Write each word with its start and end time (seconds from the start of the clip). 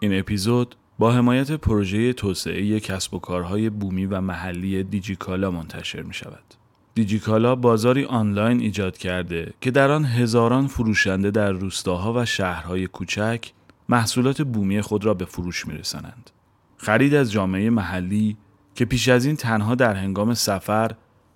این 0.00 0.18
اپیزود 0.18 0.76
با 0.98 1.12
حمایت 1.12 1.52
پروژه 1.52 2.12
توسعه 2.12 2.80
کسب 2.80 3.14
و 3.14 3.18
کارهای 3.18 3.70
بومی 3.70 4.06
و 4.06 4.20
محلی 4.20 4.82
دیجیکالا 4.82 5.50
منتشر 5.50 6.02
می 6.02 6.14
شود. 6.14 6.54
دیجیکالا 6.94 7.54
بازاری 7.54 8.04
آنلاین 8.04 8.60
ایجاد 8.60 8.98
کرده 8.98 9.52
که 9.60 9.70
در 9.70 9.90
آن 9.90 10.04
هزاران 10.04 10.66
فروشنده 10.66 11.30
در 11.30 11.52
روستاها 11.52 12.12
و 12.16 12.24
شهرهای 12.24 12.86
کوچک 12.86 13.52
محصولات 13.88 14.42
بومی 14.42 14.80
خود 14.80 15.04
را 15.04 15.14
به 15.14 15.24
فروش 15.24 15.66
می 15.66 15.74
رسنند. 15.74 16.30
خرید 16.76 17.14
از 17.14 17.32
جامعه 17.32 17.70
محلی 17.70 18.36
که 18.74 18.84
پیش 18.84 19.08
از 19.08 19.24
این 19.24 19.36
تنها 19.36 19.74
در 19.74 19.94
هنگام 19.94 20.34
سفر 20.34 20.90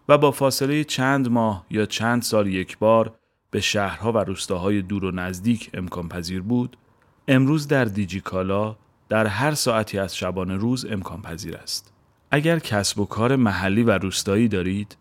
و 0.08 0.18
با 0.18 0.30
فاصله 0.30 0.84
چند 0.84 1.28
ماه 1.28 1.66
یا 1.70 1.86
چند 1.86 2.22
سال 2.22 2.46
یک 2.46 2.78
بار 2.78 3.14
به 3.50 3.60
شهرها 3.60 4.12
و 4.12 4.18
روستاهای 4.18 4.82
دور 4.82 5.04
و 5.04 5.10
نزدیک 5.10 5.70
امکان 5.74 6.08
پذیر 6.08 6.42
بود، 6.42 6.76
امروز 7.32 7.68
در 7.68 7.84
دیجیکالا 7.84 8.76
در 9.08 9.26
هر 9.26 9.54
ساعتی 9.54 9.98
از 9.98 10.16
شبانه 10.16 10.56
روز 10.56 10.86
امکان 10.90 11.22
پذیر 11.22 11.56
است. 11.56 11.92
اگر 12.30 12.58
کسب 12.58 12.98
و 12.98 13.04
کار 13.04 13.36
محلی 13.36 13.82
و 13.82 13.90
روستایی 13.90 14.48
دارید، 14.48 14.96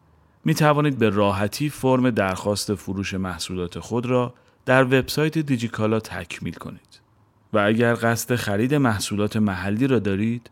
می 0.45 0.53
توانید 0.53 0.97
به 0.97 1.09
راحتی 1.09 1.69
فرم 1.69 2.09
درخواست 2.09 2.75
فروش 2.75 3.13
محصولات 3.13 3.79
خود 3.79 4.05
را 4.05 4.33
در 4.65 4.83
وبسایت 4.83 5.37
دیجیکالا 5.37 5.99
تکمیل 5.99 6.53
کنید. 6.53 7.01
و 7.53 7.59
اگر 7.59 7.97
قصد 8.01 8.35
خرید 8.35 8.75
محصولات 8.75 9.37
محلی 9.37 9.87
را 9.87 9.99
دارید، 9.99 10.49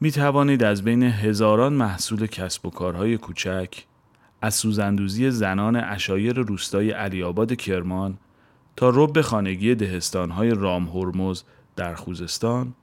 می 0.00 0.10
توانید 0.10 0.62
از 0.62 0.84
بین 0.84 1.02
هزاران 1.02 1.72
محصول 1.72 2.26
کسب 2.26 2.66
و 2.66 2.70
کارهای 2.70 3.16
کوچک 3.18 3.84
از 4.42 4.54
سوزندوزی 4.54 5.30
زنان 5.30 5.76
اشایر 5.76 6.34
روستای 6.38 6.90
علیاباد 6.90 7.54
کرمان 7.54 8.18
تا 8.76 8.90
رب 8.94 9.20
خانگی 9.20 9.74
دهستانهای 9.74 10.50
رام 10.50 10.88
هرمز 10.88 11.42
در 11.76 11.94
خوزستان 11.94 12.74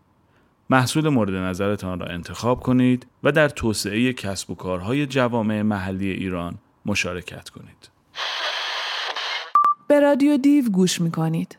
محصول 0.69 1.09
مورد 1.09 1.33
نظرتان 1.33 1.99
را 1.99 2.05
انتخاب 2.05 2.59
کنید 2.59 3.07
و 3.23 3.31
در 3.31 3.49
توسعه 3.49 4.13
کسب 4.13 4.51
و 4.51 4.55
کارهای 4.55 5.05
جوامع 5.05 5.61
محلی 5.61 6.11
ایران 6.11 6.55
مشارکت 6.85 7.49
کنید. 7.49 7.89
به 9.87 9.99
رادیو 9.99 10.37
دیو 10.37 10.69
گوش 10.69 11.01
می 11.01 11.11
کنید. 11.11 11.57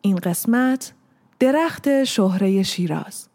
این 0.00 0.16
قسمت 0.16 0.92
درخت 1.40 2.04
شهره 2.04 2.62
شیراز 2.62 3.28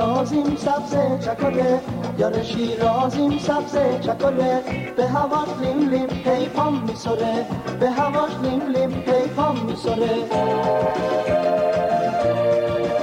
شیرازیم 0.00 0.56
سبز 0.56 0.94
چکله 1.24 1.80
یار 2.18 2.42
شیرازیم 2.42 3.38
سبز 3.38 3.76
چکله 4.00 4.62
به 4.96 5.06
هواش 5.08 5.48
لیم 5.60 5.88
لیم 5.88 6.06
پیپام 6.06 6.82
میسره. 6.88 7.46
به 7.80 7.90
هواش 7.90 8.30
لیم 8.42 8.60
لیم 8.68 8.90
پیپام 8.90 9.56
میسره. 9.66 10.14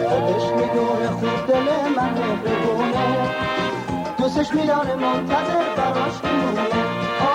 خودش 0.09 0.45
می‌دونه 0.58 1.09
خوب 1.20 1.48
دل 1.48 1.67
من 1.98 2.14
مهربونه 2.14 3.30
دوستش 4.17 4.54
میداره 4.54 4.95
منتظر 4.95 5.66
براش 5.78 6.23
میمونه 6.23 6.82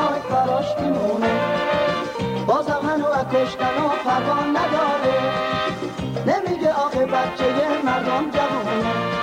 آی 0.02 0.20
براش 0.30 0.66
میمونه 0.80 1.30
بازم 2.46 2.80
هنو 2.88 3.06
اکشتن 3.06 3.76
و 3.84 3.88
پروان 4.04 4.56
نداره. 4.56 5.16
نمیگه 6.26 6.72
آخه 6.72 7.06
بچه 7.06 7.44
مردم 7.84 8.30
جوونه. 8.30 9.21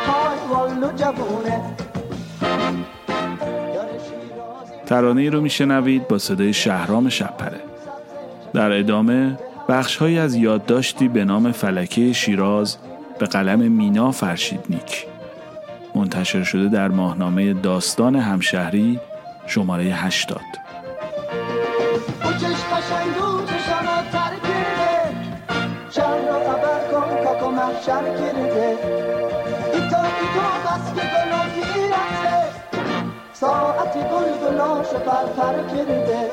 ترانه 4.86 5.22
ای 5.22 5.30
رو 5.30 5.42
میشنوید 5.42 6.08
با 6.08 6.18
صدای 6.18 6.54
شهرام 6.54 7.10
شپره. 7.10 7.60
در 8.54 8.72
ادامه 8.72 9.38
بخشهایی 9.70 10.20
از 10.20 10.36
یادداشتی 10.36 11.08
به 11.08 11.26
نام 11.26 11.52
فلکه 11.52 12.14
شیراز 12.14 12.78
به 13.20 13.26
قلم 13.26 13.72
مینا 13.72 14.12
فرشید 14.12 14.60
نیک 14.70 15.06
منتشر 15.96 16.44
شده 16.44 16.70
در 16.70 16.88
ماهنامه 16.88 17.54
داستان 17.54 18.16
همشهری 18.16 19.00
شماره 19.48 19.84
80 19.84 20.42
گلگلاش 34.50 34.88
پرپر 34.88 35.76
کرده 35.76 36.32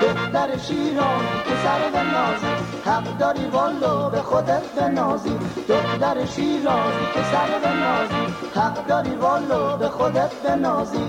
دختر 0.00 0.58
شیرانی 0.58 1.28
که 1.44 1.54
سر 1.64 1.90
به 1.92 2.02
نازی. 2.02 2.46
حق 2.84 3.18
داری 3.18 3.46
والو 3.46 4.10
به 4.10 4.22
خودت 4.22 4.62
بنازی. 4.76 5.38
دختر 5.68 6.24
شیرانی 6.26 7.06
که 7.14 7.22
سر 7.32 7.58
به 7.62 7.72
نازی. 7.80 8.34
حق 8.54 8.86
داری 8.86 9.14
والو 9.14 9.76
به 9.76 9.88
خودت 9.88 10.32
بنازی. 10.44 11.08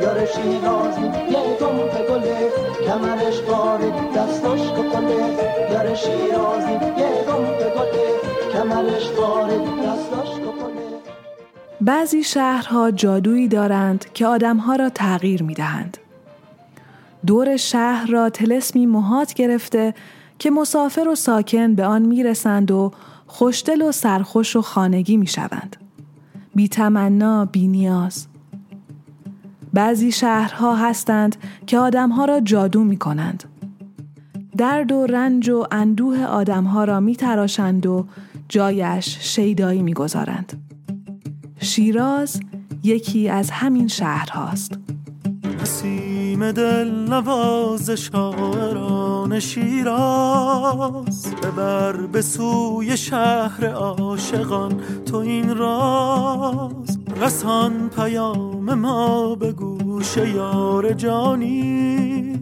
یار 0.00 0.26
شیرازی 0.26 1.02
یه 1.02 1.56
به 1.92 2.06
گله. 2.08 2.52
کمرش 2.86 3.40
بارید 3.40 4.12
دستاش 4.16 4.60
کپله 4.60 5.36
یار 5.72 5.94
شیرازی 5.94 6.72
یه 6.72 7.24
به 7.58 7.70
گله. 7.76 8.08
کمرش 8.52 9.08
بارید 9.10 9.68
دستاش 9.82 10.37
بعضی 11.80 12.24
شهرها 12.24 12.90
جادویی 12.90 13.48
دارند 13.48 14.04
که 14.14 14.26
آدمها 14.26 14.76
را 14.76 14.88
تغییر 14.88 15.42
می 15.42 15.54
دهند. 15.54 15.98
دور 17.26 17.56
شهر 17.56 18.06
را 18.06 18.30
تلسمی 18.30 18.86
محات 18.86 19.34
گرفته 19.34 19.94
که 20.38 20.50
مسافر 20.50 21.08
و 21.08 21.14
ساکن 21.14 21.74
به 21.74 21.84
آن 21.84 22.02
می 22.02 22.22
رسند 22.22 22.70
و 22.70 22.92
خوشدل 23.26 23.82
و 23.82 23.92
سرخوش 23.92 24.56
و 24.56 24.62
خانگی 24.62 25.16
می 25.16 25.26
شوند. 25.26 25.76
بی 26.54 26.68
تمنا، 26.68 27.44
بی 27.44 27.68
نیاز. 27.68 28.26
بعضی 29.72 30.12
شهرها 30.12 30.76
هستند 30.76 31.36
که 31.66 31.78
آدمها 31.78 32.24
را 32.24 32.40
جادو 32.40 32.84
می 32.84 32.96
کنند. 32.96 33.44
درد 34.56 34.92
و 34.92 35.06
رنج 35.06 35.48
و 35.48 35.66
اندوه 35.70 36.24
آدمها 36.24 36.84
را 36.84 37.00
می 37.00 37.16
تراشند 37.16 37.86
و 37.86 38.06
جایش 38.48 39.18
شیدایی 39.20 39.82
می 39.82 39.94
گذارند. 39.94 40.52
شیراز 41.60 42.40
یکی 42.82 43.28
از 43.28 43.50
همین 43.50 43.88
شهرهاست. 43.88 44.72
نسیم 45.62 46.52
دل 46.52 46.90
نواز 46.90 47.90
شاعران 47.90 49.40
شیراز 49.40 51.26
ببر 51.42 51.92
به 51.92 52.22
سوی 52.22 52.96
شهر 52.96 53.66
عاشقان 53.66 54.80
تو 55.06 55.16
این 55.16 55.56
راز. 55.56 56.98
رسان 57.20 57.88
پیام 57.88 58.74
ما 58.74 59.34
به 59.34 59.52
گوش 59.52 60.16
یار 60.16 60.92
جانی 60.92 62.32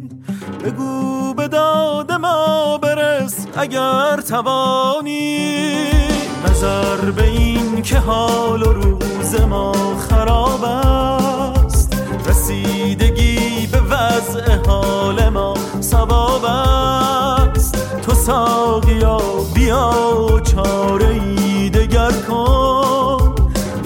بگو 0.65 1.35
به 1.35 1.49
داد 1.49 2.13
ما 2.13 2.79
برس 2.79 3.47
اگر 3.57 4.21
توانی. 4.21 6.16
نظر 6.45 7.11
به 7.11 7.23
این 7.23 7.83
که 7.83 7.99
حال 7.99 8.63
و 8.63 8.73
روز 8.73 9.41
ما 9.41 9.73
خراب 10.09 10.65
است. 10.65 11.97
رسیدگی 12.29 13.67
به 13.67 13.81
وضع 13.81 14.57
حال 14.67 15.29
ما 15.29 15.55
سباب 15.81 16.45
است. 16.45 18.03
تو 18.03 18.15
ساقیا 18.15 19.21
بیا 19.55 19.93
چاره 20.41 21.09
ای 21.09 21.71
دگر 21.71 22.13
کن. 22.29 23.35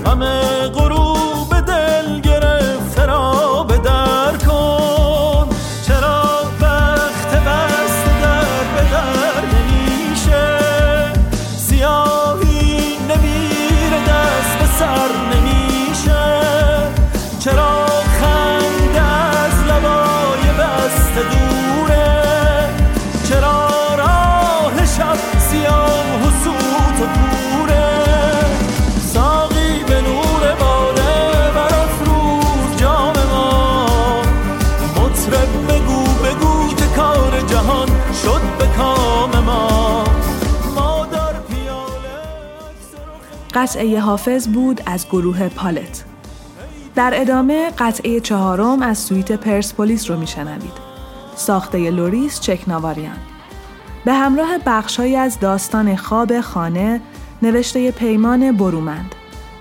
همه 0.06 0.50
قطعه 43.60 44.00
حافظ 44.00 44.48
بود 44.48 44.80
از 44.86 45.06
گروه 45.06 45.48
پالت. 45.48 46.04
در 46.94 47.12
ادامه 47.14 47.70
قطعه 47.78 48.20
چهارم 48.20 48.82
از 48.82 48.98
سویت 48.98 49.32
پرسپولیس 49.32 50.10
رو 50.10 50.16
میشنوید. 50.16 50.72
ساخته 51.36 51.90
لوریس 51.90 52.40
چکناواریان. 52.40 53.16
به 54.04 54.14
همراه 54.14 54.58
بخشهایی 54.66 55.16
از 55.16 55.40
داستان 55.40 55.96
خواب 55.96 56.40
خانه 56.40 57.00
نوشته 57.42 57.90
پیمان 57.90 58.52
برومند. 58.52 59.14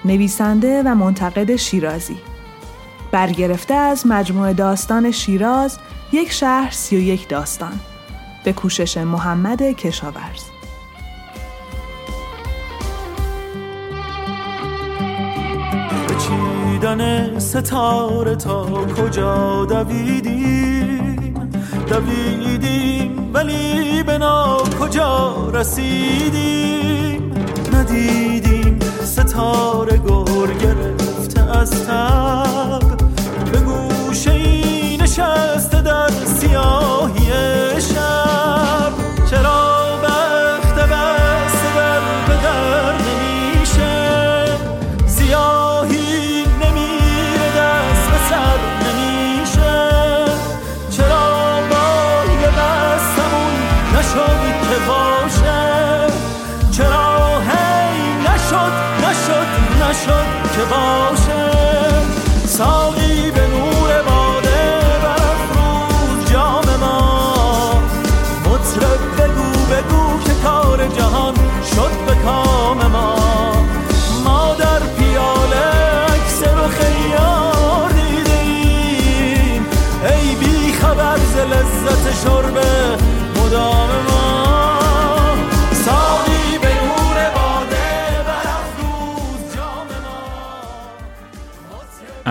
نویسنده 0.05 0.83
و 0.83 0.95
منتقد 0.95 1.55
شیرازی. 1.55 2.17
برگرفته 3.11 3.73
از 3.73 4.07
مجموعه 4.07 4.53
داستان 4.53 5.11
شیراز 5.11 5.77
یک 6.11 6.31
شهر 6.31 6.71
سی 6.71 6.95
و 6.95 6.99
یک 6.99 7.29
داستان 7.29 7.79
به 8.43 8.53
کوشش 8.53 8.97
محمد 8.97 9.61
کشاورز 9.61 10.58
ستاره 17.49 18.35
تا 18.35 18.65
کجا 18.97 19.65
دویدیم؟ 19.65 21.33
دویدیم 21.89 23.31
ولی 23.33 24.03
به 24.03 24.17
کجا 24.79 25.49
رسیدیم؟ 25.53 27.31
ندیدیم 27.73 28.79
ستاره 29.03 29.97
گر 29.97 30.53
گرفته 30.53 31.57
از 31.57 31.71
تب. 31.87 32.97
به 33.51 33.59
گوشه 33.59 34.33
نشسته 34.97 35.81
در 35.81 36.09
سیاهی 36.09 37.31
شب. 37.81 38.93
چرا 39.29 39.58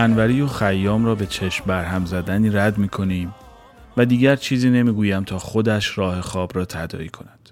انوری 0.09 0.41
و 0.41 0.47
خیام 0.47 1.05
را 1.05 1.15
به 1.15 1.27
چشم 1.27 1.65
برهم 1.67 2.05
زدنی 2.05 2.51
رد 2.51 2.79
می 2.79 2.89
کنیم 2.89 3.35
و 3.97 4.05
دیگر 4.05 4.37
چیزی 4.37 4.71
نمی‌گویم 4.71 5.25
تا 5.25 5.39
خودش 5.39 5.99
راه 5.99 6.21
خواب 6.21 6.51
را 6.55 6.65
تدایی 6.65 7.09
کند. 7.09 7.51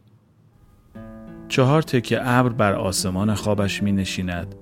چهار 1.48 1.82
تکه 1.82 2.28
ابر 2.28 2.48
بر 2.48 2.72
آسمان 2.72 3.34
خوابش 3.34 3.82
می 3.82 3.92
نشیند 3.92 4.54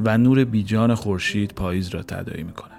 و 0.00 0.18
نور 0.18 0.44
بیجان 0.44 0.94
خورشید 0.94 1.54
پاییز 1.54 1.88
را 1.88 2.02
تدایی 2.02 2.42
می 2.42 2.52
کند. 2.52 2.70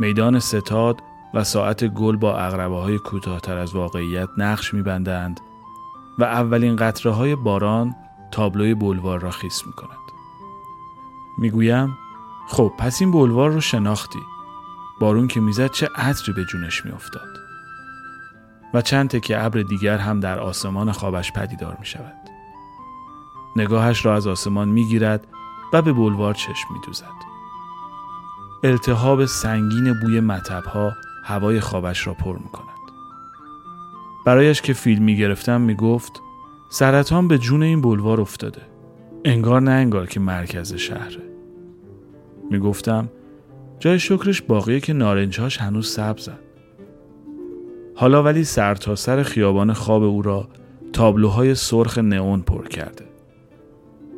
میدان 0.00 0.38
ستاد 0.38 0.96
و 1.34 1.44
ساعت 1.44 1.84
گل 1.84 2.16
با 2.16 2.38
اغربه 2.38 2.76
های 2.76 2.98
کوتاهتر 2.98 3.58
از 3.58 3.74
واقعیت 3.74 4.28
نقش 4.38 4.74
می 4.74 4.82
بندند 4.82 5.40
و 6.18 6.24
اولین 6.24 6.76
قطره 6.76 7.12
های 7.12 7.34
باران 7.34 7.94
تابلوی 8.30 8.74
بلوار 8.74 9.20
را 9.20 9.30
خیس 9.30 9.62
می 9.66 9.72
کند. 9.72 9.98
می 11.38 11.50
گویم 11.50 11.98
خب 12.52 12.72
پس 12.78 13.00
این 13.00 13.10
بلوار 13.10 13.50
رو 13.50 13.60
شناختی 13.60 14.18
بارون 15.00 15.28
که 15.28 15.40
می‌زد 15.40 15.70
چه 15.70 15.88
عطری 15.96 16.32
به 16.32 16.44
جونش 16.44 16.84
میافتاد 16.84 17.28
و 18.74 18.82
چند 18.82 19.10
تکه 19.10 19.44
ابر 19.44 19.62
دیگر 19.62 19.98
هم 19.98 20.20
در 20.20 20.38
آسمان 20.38 20.92
خوابش 20.92 21.32
پدیدار 21.32 21.76
می 21.80 21.86
شود. 21.86 22.14
نگاهش 23.56 24.04
را 24.04 24.16
از 24.16 24.26
آسمان 24.26 24.68
می 24.68 24.84
گیرد 24.84 25.26
و 25.72 25.82
به 25.82 25.92
بلوار 25.92 26.34
چشم 26.34 26.74
می 26.74 26.80
دوزد. 26.86 27.06
التهاب 28.64 29.24
سنگین 29.24 30.00
بوی 30.00 30.20
مطبها 30.20 30.92
هوای 31.24 31.60
خوابش 31.60 32.06
را 32.06 32.14
پر 32.14 32.38
می 32.38 32.48
کند. 32.48 32.66
برایش 34.26 34.62
که 34.62 34.72
فیلم 34.72 35.02
می 35.02 35.16
گرفتم 35.16 35.60
می 35.60 35.76
سرطان 36.70 37.28
به 37.28 37.38
جون 37.38 37.62
این 37.62 37.80
بلوار 37.80 38.20
افتاده. 38.20 38.62
انگار 39.24 39.60
نه 39.60 39.70
انگار 39.70 40.06
که 40.06 40.20
مرکز 40.20 40.74
شهره. 40.74 41.31
می 42.52 42.58
گفتم 42.58 43.08
جای 43.78 43.98
شکرش 43.98 44.42
باقیه 44.42 44.80
که 44.80 44.92
نارنجهاش 44.92 45.58
هنوز 45.58 45.88
سبزن. 45.88 46.38
حالا 47.94 48.22
ولی 48.22 48.44
سر 48.44 48.74
تا 48.74 48.94
سر 48.94 49.22
خیابان 49.22 49.72
خواب 49.72 50.02
او 50.02 50.22
را 50.22 50.48
تابلوهای 50.92 51.54
سرخ 51.54 51.98
نئون 51.98 52.40
پر 52.40 52.68
کرده. 52.68 53.04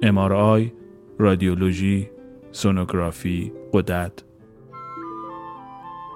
امارآی، 0.03 0.73
رادیولوژی، 1.19 2.11
سونوگرافی، 2.53 3.53
قدرت. 3.73 4.25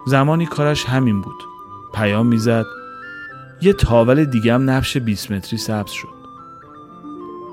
زمانی 0.06 0.46
کارش 0.46 0.84
همین 0.84 1.20
بود. 1.20 1.42
پیام 1.94 2.26
می‌زد 2.26 2.64
یه 3.62 3.72
تاول 3.72 4.24
دیگه 4.24 4.54
هم 4.54 4.70
نبش 4.70 4.96
20 4.96 5.32
متری 5.32 5.58
سبز 5.58 5.90
شد. 5.90 6.18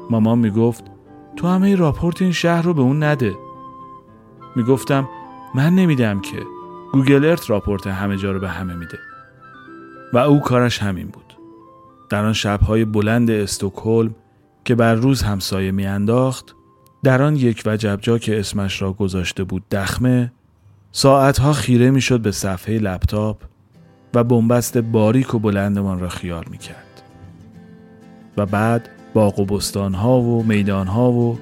مامان 0.10 0.40
می‌گفت 0.40 0.84
تو 1.36 1.48
همه 1.48 1.76
راپورت 1.76 2.22
این 2.22 2.32
شهر 2.32 2.62
رو 2.62 2.74
به 2.74 2.82
اون 2.82 3.04
نده. 3.04 3.36
می‌گفتم 4.56 5.08
من 5.56 5.76
نمیدم 5.76 6.22
که 6.22 6.38
گوگل 6.94 7.26
ارت 7.26 7.50
راپورت 7.50 7.88
همه 7.88 8.18
جا 8.18 8.32
رو 8.32 8.40
به 8.40 8.50
همه 8.50 8.74
میده. 8.74 8.98
و 10.14 10.18
او 10.18 10.40
کارش 10.40 10.80
همین 10.80 11.08
بود. 11.08 11.38
در 12.10 12.26
آن 12.26 12.34
شبهای 12.34 12.86
بلند 12.86 13.32
استکهلم 13.32 14.16
که 14.66 14.76
بر 14.76 14.96
روز 14.96 15.22
همسایه 15.22 15.72
میانداخت 15.72 16.56
در 17.04 17.22
آن 17.22 17.36
یک 17.36 17.64
وجبجا 17.66 18.18
که 18.18 18.40
اسمش 18.40 18.82
را 18.82 18.94
گذاشته 18.94 19.44
بود 19.44 19.64
دخمه 19.72 20.32
ساعتها 20.92 21.54
خیره 21.54 21.92
می‌شد 21.92 22.20
به 22.20 22.32
صفحه 22.32 22.78
لپتاپ 22.78 23.42
و 24.14 24.24
بنبست 24.24 24.78
باریک 24.78 25.34
و 25.34 25.40
بلندمان 25.40 26.00
را 26.00 26.10
خیال 26.10 26.44
می‌کرد 26.52 27.02
و 28.38 28.46
بعد 28.46 28.90
باغ 29.14 29.40
و 29.40 29.46
بستانها 29.46 30.20
و 30.20 30.44
میدانها 30.44 31.12
و 31.12 31.40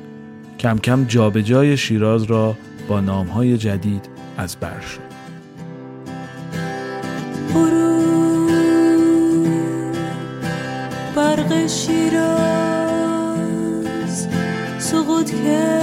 کم 0.59 0.77
کم 0.77 1.03
جابجای 1.03 1.77
شیراز 1.77 2.23
را 2.23 2.55
با 2.87 2.99
نامهای 2.99 3.57
جدید 3.57 4.09
از 4.37 4.55
بر 4.55 4.79
شد. 4.79 5.13
برق 11.15 11.67
شیراز 11.67 12.27
سقوط 14.79 15.31
کرد. 15.31 15.82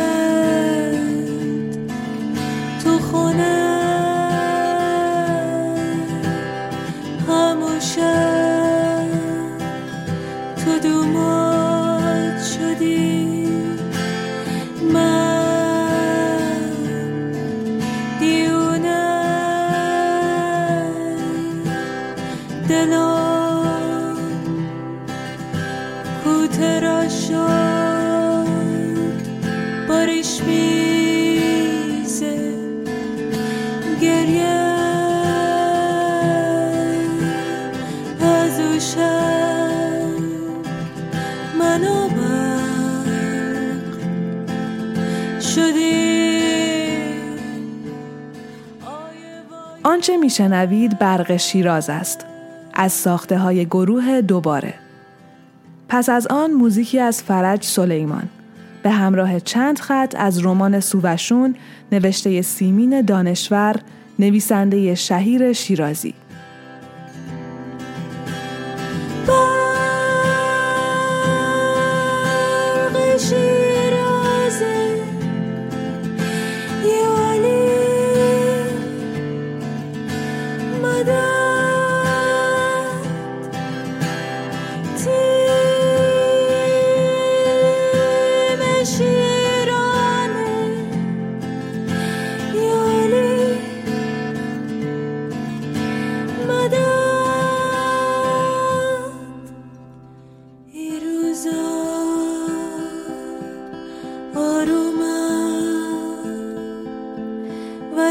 میشنوید 50.30 50.98
برق 50.98 51.36
شیراز 51.36 51.90
است. 51.90 52.26
از 52.74 52.92
ساخته 52.92 53.38
های 53.38 53.66
گروه 53.66 54.20
دوباره. 54.20 54.74
پس 55.88 56.08
از 56.08 56.26
آن 56.26 56.50
موزیکی 56.50 56.98
از 56.98 57.22
فرج 57.22 57.64
سلیمان. 57.64 58.28
به 58.82 58.90
همراه 58.90 59.40
چند 59.40 59.78
خط 59.78 60.14
از 60.18 60.44
رمان 60.44 60.80
سووشون 60.80 61.54
نوشته 61.92 62.42
سیمین 62.42 63.02
دانشور 63.02 63.76
نویسنده 64.18 64.94
شهیر 64.94 65.52
شیرازی. 65.52 66.14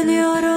ولی 0.00 0.49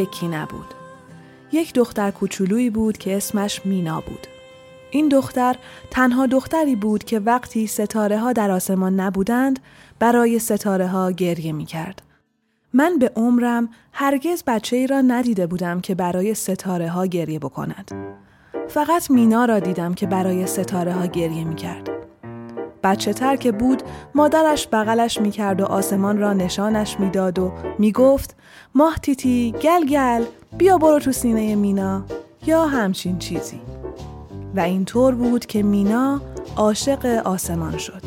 یکی 0.00 0.28
نبود 0.28 0.74
یک 1.52 1.74
دختر 1.74 2.10
کوچولویی 2.10 2.70
بود 2.70 2.98
که 2.98 3.16
اسمش 3.16 3.66
مینا 3.66 4.00
بود 4.00 4.26
این 4.90 5.08
دختر 5.08 5.56
تنها 5.90 6.26
دختری 6.26 6.76
بود 6.76 7.04
که 7.04 7.18
وقتی 7.18 7.66
ستاره 7.66 8.18
ها 8.18 8.32
در 8.32 8.50
آسمان 8.50 9.00
نبودند 9.00 9.58
برای 9.98 10.38
ستاره 10.38 10.86
ها 10.86 11.10
گریه 11.10 11.52
می 11.52 11.64
کرد. 11.64 12.02
من 12.72 12.98
به 12.98 13.12
عمرم 13.16 13.68
هرگز 13.92 14.44
بچه 14.46 14.76
ای 14.76 14.86
را 14.86 15.00
ندیده 15.00 15.46
بودم 15.46 15.80
که 15.80 15.94
برای 15.94 16.34
ستاره 16.34 16.88
ها 16.88 17.06
گریه 17.06 17.38
بکند. 17.38 17.90
فقط 18.68 19.10
مینا 19.10 19.44
را 19.44 19.58
دیدم 19.58 19.94
که 19.94 20.06
برای 20.06 20.46
ستاره 20.46 20.92
ها 20.92 21.06
گریه 21.06 21.44
می 21.44 21.54
کرد. 21.54 21.99
بچه 22.82 23.12
تر 23.12 23.36
که 23.36 23.52
بود 23.52 23.82
مادرش 24.14 24.68
بغلش 24.72 25.20
می 25.20 25.30
کرد 25.30 25.60
و 25.60 25.64
آسمان 25.64 26.18
را 26.18 26.32
نشانش 26.32 27.00
می 27.00 27.10
داد 27.10 27.38
و 27.38 27.52
می 27.78 27.92
گفت 27.92 28.36
ماه 28.74 28.96
تیتی 28.96 29.54
گل 29.62 29.86
گل 29.86 30.24
بیا 30.58 30.78
برو 30.78 30.98
تو 30.98 31.12
سینه 31.12 31.54
مینا 31.54 32.04
یا 32.46 32.66
همچین 32.66 33.18
چیزی. 33.18 33.60
و 34.56 34.60
اینطور 34.60 35.14
بود 35.14 35.46
که 35.46 35.62
مینا 35.62 36.20
عاشق 36.56 37.06
آسمان 37.24 37.78
شد. 37.78 38.02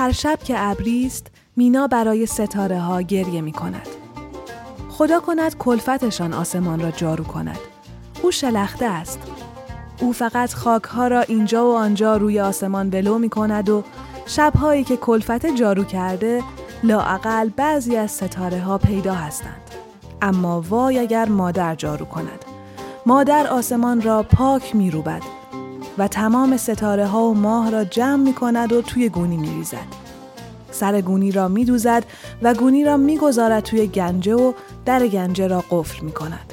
هر 0.00 0.12
شب 0.12 0.38
که 0.44 0.54
ابریست 0.58 1.26
مینا 1.56 1.86
برای 1.86 2.26
ستاره 2.26 2.80
ها 2.80 3.02
گریه 3.02 3.40
می 3.40 3.52
کند. 3.52 3.88
خدا 4.90 5.20
کند 5.20 5.58
کلفتشان 5.58 6.32
آسمان 6.32 6.80
را 6.80 6.90
جارو 6.90 7.24
کند. 7.24 7.58
او 8.22 8.30
شلخته 8.30 8.86
است. 8.86 9.18
او 10.00 10.12
فقط 10.12 10.54
خاک 10.54 10.82
ها 10.82 11.08
را 11.08 11.20
اینجا 11.20 11.66
و 11.66 11.76
آنجا 11.76 12.16
روی 12.16 12.40
آسمان 12.40 12.88
ولو 12.88 13.18
می 13.18 13.28
کند 13.28 13.68
و 13.68 13.84
شبهایی 14.26 14.84
که 14.84 14.96
کلفت 14.96 15.46
جارو 15.46 15.84
کرده 15.84 16.42
لاعقل 16.82 17.48
بعضی 17.48 17.96
از 17.96 18.10
ستاره 18.10 18.60
ها 18.60 18.78
پیدا 18.78 19.14
هستند. 19.14 19.70
اما 20.22 20.60
وای 20.60 20.98
اگر 20.98 21.28
مادر 21.28 21.74
جارو 21.74 22.04
کند. 22.04 22.44
مادر 23.06 23.46
آسمان 23.46 24.02
را 24.02 24.22
پاک 24.22 24.76
می 24.76 24.90
روبد 24.90 25.39
و 25.98 26.08
تمام 26.08 26.56
ستاره 26.56 27.06
ها 27.06 27.22
و 27.22 27.34
ماه 27.34 27.70
را 27.70 27.84
جمع 27.84 28.22
می 28.22 28.34
کند 28.34 28.72
و 28.72 28.82
توی 28.82 29.08
گونی 29.08 29.36
می 29.36 29.50
ریزد. 29.50 29.86
سر 30.70 31.00
گونی 31.00 31.32
را 31.32 31.48
می 31.48 31.64
دوزد 31.64 32.04
و 32.42 32.54
گونی 32.54 32.84
را 32.84 32.96
می 32.96 33.18
گذارد 33.18 33.62
توی 33.62 33.86
گنجه 33.86 34.34
و 34.34 34.52
در 34.84 35.06
گنجه 35.06 35.46
را 35.46 35.64
قفل 35.70 36.04
می 36.04 36.12
کند. 36.12 36.52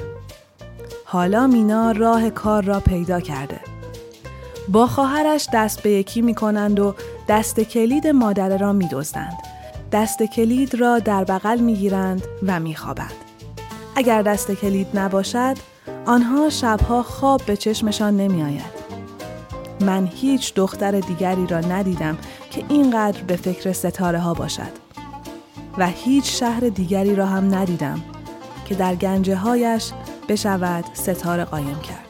حالا 1.04 1.46
مینا 1.46 1.92
راه 1.92 2.30
کار 2.30 2.64
را 2.64 2.80
پیدا 2.80 3.20
کرده. 3.20 3.60
با 4.68 4.86
خواهرش 4.86 5.48
دست 5.52 5.82
به 5.82 5.90
یکی 5.90 6.22
می 6.22 6.34
کنند 6.34 6.80
و 6.80 6.94
دست 7.28 7.60
کلید 7.60 8.06
مادره 8.06 8.56
را 8.56 8.72
می. 8.72 8.88
دست 9.92 10.22
کلید 10.22 10.74
را 10.74 10.98
در 10.98 11.24
بغل 11.24 11.58
می 11.58 11.74
گیرند 11.74 12.22
و 12.46 12.60
می 12.60 12.74
خوابند. 12.74 13.12
اگر 13.96 14.22
دست 14.22 14.50
کلید 14.50 14.86
نباشد، 14.94 15.56
آنها 16.06 16.50
شبها 16.50 17.02
خواب 17.02 17.42
به 17.46 17.56
چشمشان 17.56 18.16
نمی 18.16 18.42
آید. 18.42 18.77
من 19.80 20.06
هیچ 20.06 20.54
دختر 20.54 21.00
دیگری 21.00 21.46
را 21.46 21.60
ندیدم 21.60 22.18
که 22.50 22.64
اینقدر 22.68 23.22
به 23.22 23.36
فکر 23.36 23.72
ستاره 23.72 24.18
ها 24.18 24.34
باشد. 24.34 24.72
و 25.78 25.86
هیچ 25.86 26.40
شهر 26.40 26.60
دیگری 26.60 27.14
را 27.14 27.26
هم 27.26 27.54
ندیدم 27.54 28.00
که 28.64 28.74
در 28.74 28.94
گنجه 28.94 29.36
هایش 29.36 29.90
بشود 30.28 30.84
ستاره 30.94 31.44
قایم 31.44 31.80
کرد. 31.80 32.07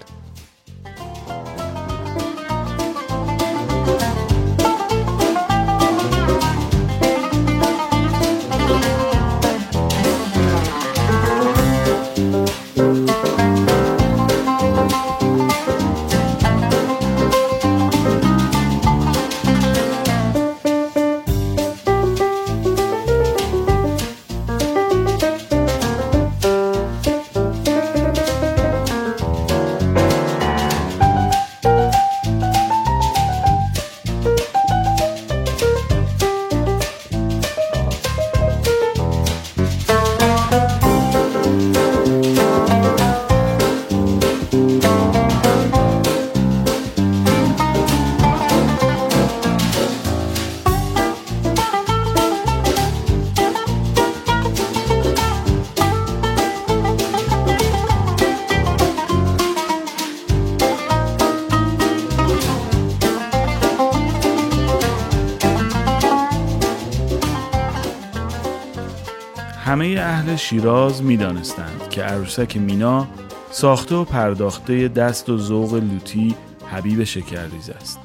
شیراز 70.48 71.02
می 71.02 71.16
دانستند 71.16 71.88
که 71.90 72.02
عروسک 72.02 72.56
مینا 72.56 73.08
ساخته 73.50 73.94
و 73.94 74.04
پرداخته 74.04 74.88
دست 74.88 75.28
و 75.28 75.38
ذوق 75.38 75.74
لوتی 75.74 76.34
حبیب 76.70 77.04
شکرریز 77.04 77.70
است 77.70 78.00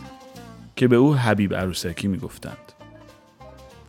که 0.76 0.88
به 0.88 0.96
او 0.96 1.16
حبیب 1.16 1.54
عروسکی 1.56 2.08
می 2.08 2.18
گفتند. 2.18 2.72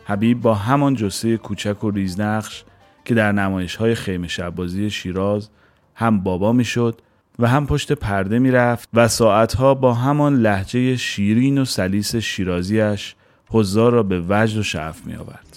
حبیب 0.04 0.40
با 0.40 0.54
همان 0.54 0.94
جسه 0.94 1.36
کوچک 1.36 1.84
و 1.84 1.90
ریزنقش 1.90 2.64
که 3.04 3.14
در 3.14 3.32
نمایش 3.32 3.76
های 3.76 3.94
خیمه 3.94 4.28
شبازی 4.28 4.90
شیراز 4.90 5.50
هم 5.94 6.20
بابا 6.20 6.52
می 6.52 6.64
شد 6.64 7.00
و 7.38 7.48
هم 7.48 7.66
پشت 7.66 7.92
پرده 7.92 8.38
می 8.38 8.50
رفت 8.50 8.88
و 8.94 9.08
ساعتها 9.08 9.74
با 9.74 9.94
همان 9.94 10.36
لحجه 10.36 10.96
شیرین 10.96 11.58
و 11.58 11.64
سلیس 11.64 12.16
شیرازیش 12.16 13.14
حضار 13.48 13.92
را 13.92 14.02
به 14.02 14.24
وجد 14.28 14.58
و 14.58 14.62
شعف 14.62 15.06
می 15.06 15.14
آورد. 15.14 15.53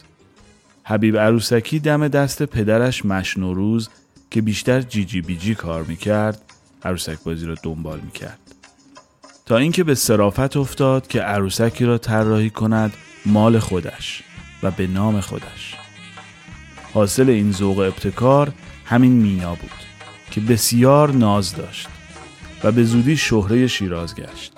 حبیب 0.90 1.18
عروسکی 1.18 1.80
دم 1.80 2.08
دست 2.08 2.44
پدرش 2.44 3.06
مشنوروز 3.06 3.90
که 4.32 4.42
بیشتر 4.42 4.82
جیجی 4.82 5.22
بیجی 5.22 5.56
کار 5.56 5.84
می 5.84 5.96
کرد 5.96 6.42
عروسک 6.84 7.24
بازی 7.24 7.46
را 7.46 7.56
دنبال 7.64 8.00
می 8.00 8.12
کرد. 8.12 8.40
تا 9.46 9.58
اینکه 9.58 9.84
به 9.84 9.96
صرافت 9.96 10.58
افتاد 10.58 11.08
که 11.08 11.22
عروسکی 11.22 11.86
را 11.86 11.98
طراحی 11.98 12.50
کند 12.50 12.94
مال 13.26 13.60
خودش 13.60 14.24
و 14.64 14.72
به 14.72 14.88
نام 14.88 15.22
خودش. 15.22 15.76
حاصل 16.94 17.30
این 17.30 17.52
ذوق 17.52 17.80
ابتکار 17.80 18.52
همین 18.86 19.12
مینا 19.12 19.56
بود 19.56 19.72
که 20.32 20.42
بسیار 20.42 21.12
ناز 21.12 21.56
داشت 21.56 21.88
و 22.64 22.72
به 22.72 22.84
زودی 22.84 23.18
شهره 23.18 23.68
شیراز 23.68 24.16
گشت. 24.16 24.54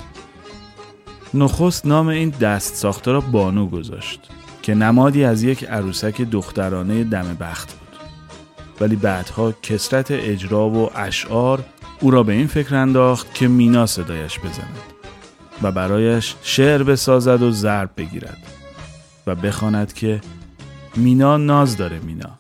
نخست 1.34 1.86
نام 1.86 2.08
این 2.08 2.30
دست 2.30 2.76
ساخته 2.76 3.12
را 3.12 3.22
بانو 3.22 3.66
گذاشت. 3.66 4.29
که 4.62 4.76
نمادی 4.76 5.24
از 5.24 5.44
یک 5.44 5.64
عروسک 5.64 6.22
دخترانه 6.22 7.04
دم 7.04 7.38
بخت 7.40 7.74
بود. 7.74 7.90
ولی 8.82 8.96
بعدها 8.96 9.52
کسرت 9.52 10.12
اجرا 10.12 10.70
و 10.70 10.90
اشعار 10.98 11.64
او 12.00 12.12
را 12.12 12.24
به 12.24 12.34
این 12.34 12.48
فکر 12.48 12.76
انداخت 12.76 13.34
که 13.34 13.48
مینا 13.48 13.86
صدایش 13.86 14.40
بزند 14.40 14.78
و 15.62 15.72
برایش 15.72 16.36
شعر 16.44 16.84
بسازد 16.84 17.42
و 17.42 17.52
ضرب 17.52 17.90
بگیرد 17.98 18.38
و 19.28 19.36
بخواند 19.36 19.94
که 19.94 20.22
مینا 20.96 21.38
ناز 21.38 21.78
داره 21.78 22.00
مینا 22.00 22.40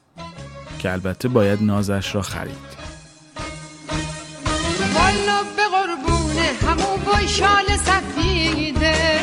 که 0.80 0.92
البته 0.92 1.28
باید 1.28 1.64
نازش 1.64 2.16
را 2.16 2.22
خرید. 2.22 2.70
والا 4.96 5.42
به 5.56 5.64
قربونه 5.72 6.50
همون 6.62 7.06
وای 7.06 7.28
شال 7.28 7.66
سفیده 7.86 9.20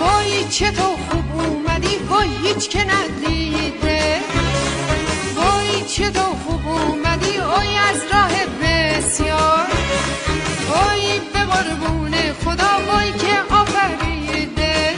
وای 0.00 0.44
چه 0.50 0.70
تو 0.70 0.82
خوب 0.82 1.27
اومدی 1.40 1.96
وای 2.08 2.28
هیچ 2.42 2.68
که 2.68 2.84
ندیده. 2.84 4.20
وای 5.36 5.84
چه 5.88 6.10
تو 6.10 6.20
خوب 6.20 6.68
اومدی 6.68 7.36
اوی 7.36 7.76
از 7.76 8.00
راه 8.12 8.32
بسیار. 8.62 9.66
وای 10.68 11.20
به 11.32 11.40
قربونه 11.40 12.32
خدا 12.44 12.92
وای 12.92 13.12
که 13.12 13.54
آفریده. 13.54 14.94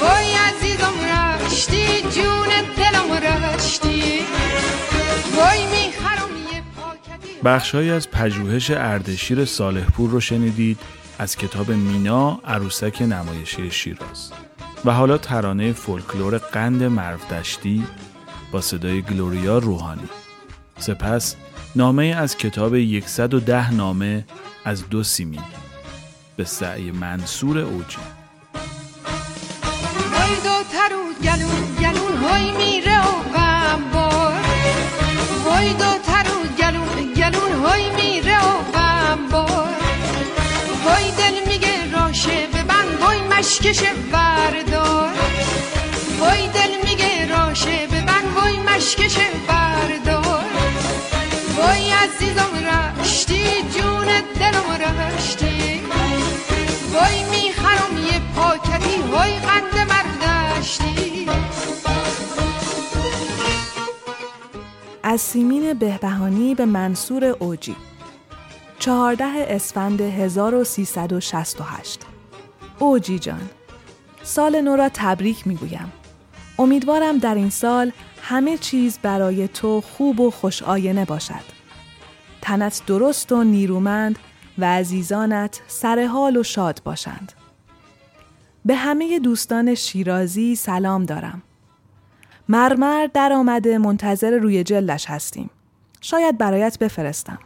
وای 0.00 0.34
عزیزم 0.34 0.94
رشتی 1.44 2.02
جون 2.02 2.48
دلم 2.76 3.12
رشتی. 3.12 4.20
وای 5.36 5.66
می‌خرم 5.66 6.32
یه 6.52 6.62
پاکتی. 6.76 7.40
بخشهایی 7.44 7.90
از 7.90 8.10
پژوهش 8.10 8.70
اردشیر 8.70 9.44
صالحپور 9.44 10.10
رو 10.10 10.20
شنیدید. 10.20 10.78
از 11.18 11.36
کتاب 11.36 11.70
مینا 11.70 12.40
عروسک 12.44 13.02
نمایشی 13.02 13.70
شیراز. 13.70 14.32
و 14.84 14.90
حالا 14.90 15.18
ترانه 15.18 15.72
فولکلور 15.72 16.38
قند 16.38 16.82
مرودشتی 16.82 17.84
با 18.52 18.60
صدای 18.60 19.02
گلوریا 19.02 19.58
روحانی. 19.58 20.08
سپس 20.78 21.36
نامه 21.76 22.04
از 22.04 22.36
کتاب 22.36 23.00
110 23.00 23.74
نامه 23.74 24.24
از 24.64 24.88
دو 24.88 25.02
سیمین. 25.02 25.42
به 26.36 26.44
سعی 26.44 26.90
منصور 26.90 27.58
اوجی. 27.58 27.98
وای 32.22 32.52
میره 32.52 33.00
غمبار. 33.34 34.32
وای 35.44 35.72
دو 35.72 35.98
ترو 36.06 36.38
گلون 36.58 37.14
گلون 37.14 37.52
های 37.52 37.97
مشکش 43.38 43.82
بردار 44.12 45.10
وای 46.20 46.48
دل 46.48 46.90
میگه 46.90 47.28
راشه 47.28 47.86
ببند 47.86 48.36
وای 48.36 48.58
مشکش 48.58 49.16
بردار 49.48 50.44
وای 51.56 51.90
عزیزم 51.90 52.50
رشتی 53.00 53.62
جون 53.62 54.06
دلم 54.40 54.64
رشتی 55.16 55.80
وای 56.92 57.24
می‌خرم 57.30 57.96
یه 58.12 58.20
پاکتی 58.36 59.00
وای 59.12 59.38
قند 59.38 59.88
مردشتی 59.88 61.26
از 65.02 65.20
سیمین 65.20 65.74
بهبهانی 65.74 66.54
به 66.54 66.66
منصور 66.66 67.24
اوجی. 67.24 67.76
14 68.78 69.24
اسفند 69.24 70.00
1368 70.00 72.17
اوجی 72.78 73.18
جان 73.18 73.50
سال 74.22 74.60
نو 74.60 74.76
را 74.76 74.90
تبریک 74.94 75.46
می‌گویم 75.46 75.92
امیدوارم 76.58 77.18
در 77.18 77.34
این 77.34 77.50
سال 77.50 77.92
همه 78.22 78.58
چیز 78.58 78.98
برای 78.98 79.48
تو 79.48 79.80
خوب 79.80 80.20
و 80.20 80.30
خوش 80.30 80.62
آینه 80.62 81.04
باشد 81.04 81.58
تنت 82.42 82.82
درست 82.86 83.32
و 83.32 83.44
نیرومند 83.44 84.18
و 84.58 84.64
عزیزانت 84.64 85.60
سرحال 85.66 86.36
و 86.36 86.42
شاد 86.42 86.80
باشند 86.84 87.32
به 88.64 88.74
همه 88.74 89.18
دوستان 89.18 89.74
شیرازی 89.74 90.56
سلام 90.56 91.04
دارم 91.04 91.42
مرمر 92.48 93.06
در 93.06 93.32
آمده 93.32 93.78
منتظر 93.78 94.30
روی 94.30 94.64
جلدش 94.64 95.06
هستیم. 95.06 95.50
شاید 96.00 96.38
برایت 96.38 96.78
بفرستم. 96.78 97.38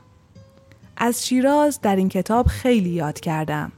از 0.96 1.26
شیراز 1.26 1.80
در 1.80 1.96
این 1.96 2.08
کتاب 2.08 2.46
خیلی 2.46 2.90
یاد 2.90 3.20
کردم. 3.20 3.72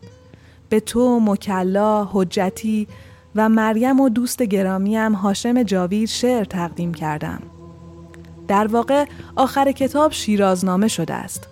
به 0.75 0.81
تو، 0.81 1.21
مکلا، 1.21 2.09
حجتی 2.13 2.87
و 3.35 3.49
مریم 3.49 4.01
و 4.01 4.09
دوست 4.09 4.43
گرامیم 4.43 5.13
هاشم 5.13 5.63
جاوید 5.63 6.09
شعر 6.09 6.45
تقدیم 6.45 6.95
کردم. 6.95 7.43
در 8.49 8.67
واقع 8.67 9.05
آخر 9.37 9.73
کتاب 9.73 10.13
شیرازنامه 10.13 10.89
شده 10.89 11.15
است. 11.15 11.49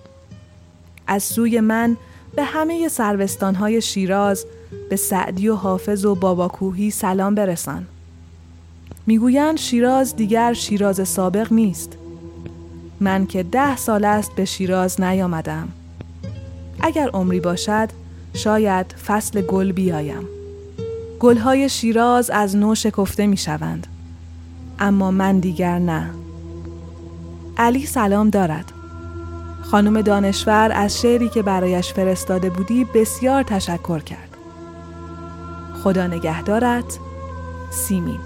از 1.06 1.22
سوی 1.22 1.60
من 1.60 1.96
به 2.36 2.44
همه 2.44 2.88
سروستانهای 2.88 3.82
شیراز 3.82 4.46
به 4.90 4.96
سعدی 4.96 5.48
و 5.48 5.54
حافظ 5.54 6.04
و 6.04 6.14
باباکوهی 6.14 6.90
سلام 6.90 7.34
برسان. 7.34 7.86
می‌گویند 9.06 9.58
شیراز 9.58 10.16
دیگر 10.16 10.52
شیراز 10.52 11.08
سابق 11.08 11.52
نیست. 11.52 11.92
من 13.00 13.26
که 13.26 13.42
ده 13.42 13.76
سال 13.76 14.04
است 14.04 14.32
به 14.34 14.44
شیراز 14.44 15.00
نیامدم. 15.00 15.68
اگر 16.80 17.08
عمری 17.08 17.40
باشد 17.40 18.01
شاید 18.34 18.86
فصل 19.06 19.40
گل 19.40 19.72
بیایم. 19.72 20.24
گلهای 21.20 21.68
شیراز 21.68 22.30
از 22.30 22.56
نو 22.56 22.74
شکفته 22.74 23.26
می 23.26 23.36
شوند. 23.36 23.86
اما 24.78 25.10
من 25.10 25.38
دیگر 25.38 25.78
نه. 25.78 26.10
علی 27.56 27.86
سلام 27.86 28.30
دارد. 28.30 28.72
خانم 29.62 30.00
دانشور 30.00 30.70
از 30.74 31.00
شعری 31.00 31.28
که 31.28 31.42
برایش 31.42 31.92
فرستاده 31.92 32.50
بودی 32.50 32.84
بسیار 32.84 33.42
تشکر 33.42 33.98
کرد. 33.98 34.36
خدا 35.82 36.06
نگهدارت 36.06 36.98
سیمین 37.70 38.18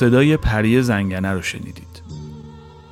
صدای 0.00 0.36
پری 0.36 0.82
زنگنه 0.82 1.32
رو 1.32 1.42
شنیدید. 1.42 2.02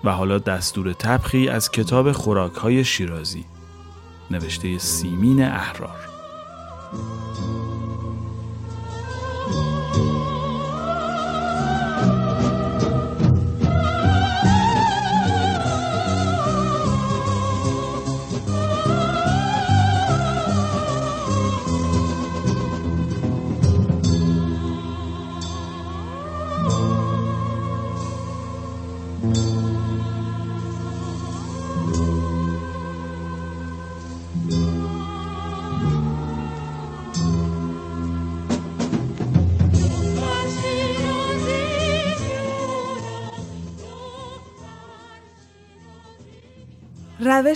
و 0.04 0.10
حالا 0.10 0.38
دستور 0.38 0.92
تبخی 0.92 1.48
از 1.48 1.70
کتاب 1.70 2.12
خوراک 2.12 2.54
های 2.54 2.84
شیرازی 2.84 3.44
نوشته 4.30 4.78
سیمین 4.78 5.42
احرار. 5.42 6.08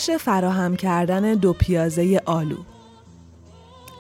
روش 0.08 0.16
فراهم 0.16 0.76
کردن 0.76 1.34
دو 1.34 1.52
پیازه 1.52 2.20
آلو 2.26 2.56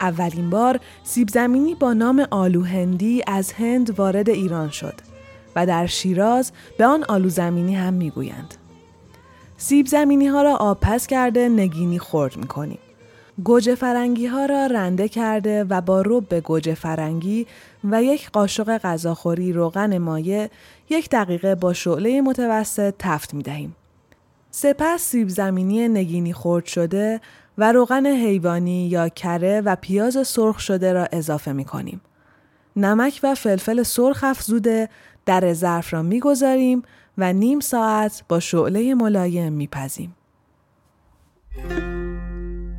اولین 0.00 0.50
بار 0.50 0.80
سیب 1.02 1.28
زمینی 1.28 1.74
با 1.74 1.92
نام 1.92 2.26
آلو 2.30 2.64
هندی 2.64 3.22
از 3.26 3.52
هند 3.52 3.98
وارد 3.98 4.30
ایران 4.30 4.70
شد 4.70 4.94
و 5.56 5.66
در 5.66 5.86
شیراز 5.86 6.52
به 6.78 6.86
آن 6.86 7.04
آلو 7.04 7.28
زمینی 7.28 7.74
هم 7.74 7.94
می‌گویند. 7.94 8.54
سیب 9.56 9.86
زمینی 9.86 10.26
ها 10.26 10.42
را 10.42 10.56
آب 10.56 10.78
پس 10.80 11.06
کرده 11.06 11.48
نگینی 11.48 11.98
خورد 11.98 12.36
می 12.36 12.46
کنیم. 12.46 12.78
گوجه 13.44 13.74
فرنگی 13.74 14.26
ها 14.26 14.46
را 14.46 14.66
رنده 14.66 15.08
کرده 15.08 15.64
و 15.64 15.80
با 15.80 16.02
رب 16.06 16.40
گوجه 16.40 16.74
فرنگی 16.74 17.46
و 17.84 18.02
یک 18.02 18.30
قاشق 18.30 18.78
غذاخوری 18.78 19.52
روغن 19.52 19.98
مایع 19.98 20.50
یک 20.90 21.08
دقیقه 21.10 21.54
با 21.54 21.72
شعله 21.72 22.20
متوسط 22.20 22.94
تفت 22.98 23.34
می 23.34 23.42
دهیم. 23.42 23.76
سپس 24.54 25.00
سیب 25.00 25.28
زمینی 25.28 25.88
نگینی 25.88 26.32
خرد 26.32 26.64
شده 26.64 27.20
و 27.58 27.72
روغن 27.72 28.06
حیوانی 28.06 28.88
یا 28.88 29.08
کره 29.08 29.60
و 29.60 29.76
پیاز 29.76 30.28
سرخ 30.28 30.58
شده 30.58 30.92
را 30.92 31.08
اضافه 31.12 31.52
می 31.52 31.64
کنیم. 31.64 32.00
نمک 32.76 33.20
و 33.22 33.34
فلفل 33.34 33.82
سرخ 33.82 34.24
افزوده 34.24 34.88
در 35.26 35.52
ظرف 35.52 35.94
را 35.94 36.02
می‌گذاریم 36.02 36.82
و 37.18 37.32
نیم 37.32 37.60
ساعت 37.60 38.24
با 38.28 38.40
شعله 38.40 38.94
ملایم 38.94 39.52
میپزیم. 39.52 40.16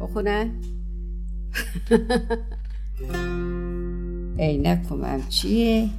بخونه 0.01 0.51
عینکم 4.39 5.21
چیه 5.29 5.89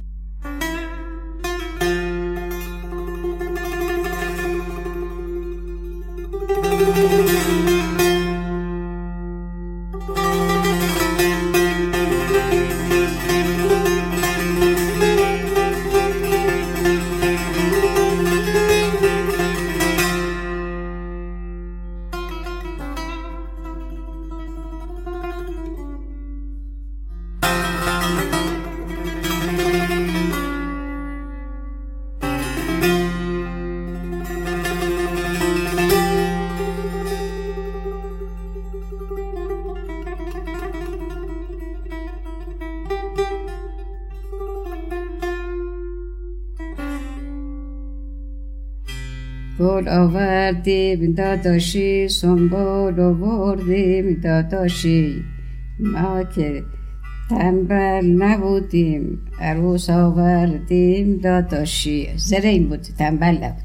آوردیم 50.95 51.13
داداشی 51.13 52.07
سنبول 52.07 52.99
آوردیم 52.99 54.19
داداشی 54.23 55.23
ما 55.79 56.23
که 56.23 56.63
تنبل 57.29 58.05
نبودیم 58.05 59.19
عروس 59.39 59.89
آوردیم 59.89 61.17
داداشی 61.17 62.09
زره 62.15 62.49
این 62.49 62.69
بود 62.69 62.81
تنبل 62.81 63.37
نبود 63.43 63.64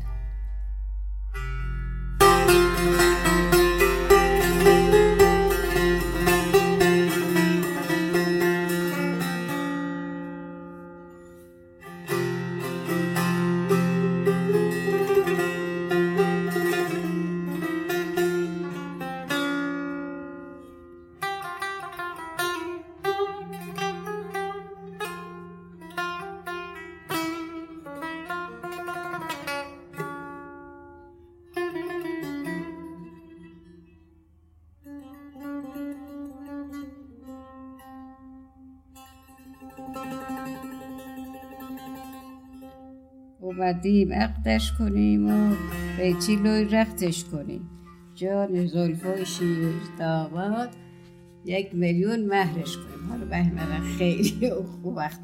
اومدیم 43.41 44.13
عقدش 44.13 44.73
کنیم 44.73 45.29
و 45.29 45.57
ریچیلوی 45.99 46.65
رختش 46.65 47.25
کنیم. 47.25 47.71
جان 48.15 48.67
زلفای 48.67 49.27
شیر 49.27 49.73
داماد 49.99 50.71
یک 51.45 51.75
میلیون 51.75 52.27
مهرش 52.27 52.77
کنیم. 52.77 53.11
حالا 53.11 53.27
مهر 53.27 53.81
خیلی 53.99 54.51
خوب 54.51 54.97
وقت 54.97 55.21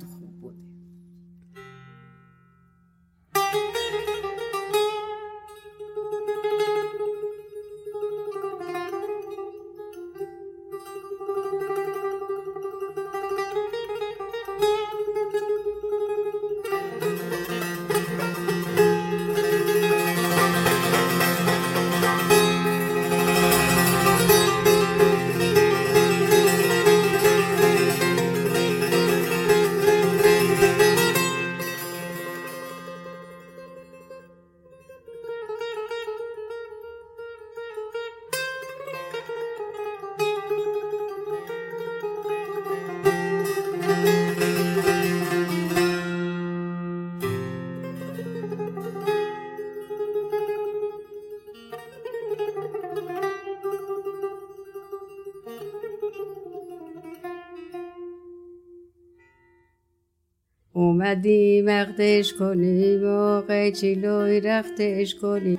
خوب 61.66 61.86
بوده 61.86 62.04
اومدیم 62.04 62.22
عقدش 62.22 62.34
کنیم 62.34 63.04
و 63.04 63.40
قیچیلوی 63.40 64.40
رختش 64.40 65.14
کنیم 65.14 65.58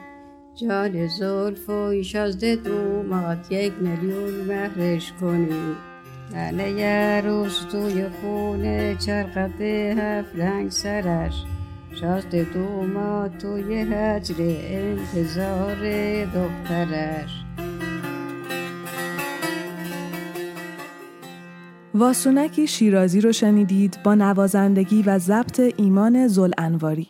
جان 0.56 1.08
زلف 1.08 1.70
و 1.70 2.04
شازده 2.04 2.56
دومات 2.56 3.52
یک 3.52 3.74
میلیون 3.82 4.34
مهرش 4.48 5.14
کنیم 5.22 5.76
ننه 6.34 6.70
یه 6.70 7.22
روز 7.26 7.68
توی 7.72 8.06
خونه 8.10 8.96
چرخته 8.96 9.96
هفت 9.98 10.36
رنگ 10.36 10.72
سرش. 10.72 11.44
شاست 12.02 12.36
دوما 12.36 13.30
توی 13.42 13.82
هجر 13.82 14.36
انتظار 14.40 15.78
دخترش. 16.26 17.37
واسونکی 21.98 22.68
شیرازی 22.68 23.22
رو 23.22 23.32
شنیدید 23.32 23.98
با 24.04 24.16
نوازندگی 24.16 25.04
و 25.04 25.20
ضبط 25.20 25.74
ایمان 25.78 26.28
زلانواری 26.28 27.08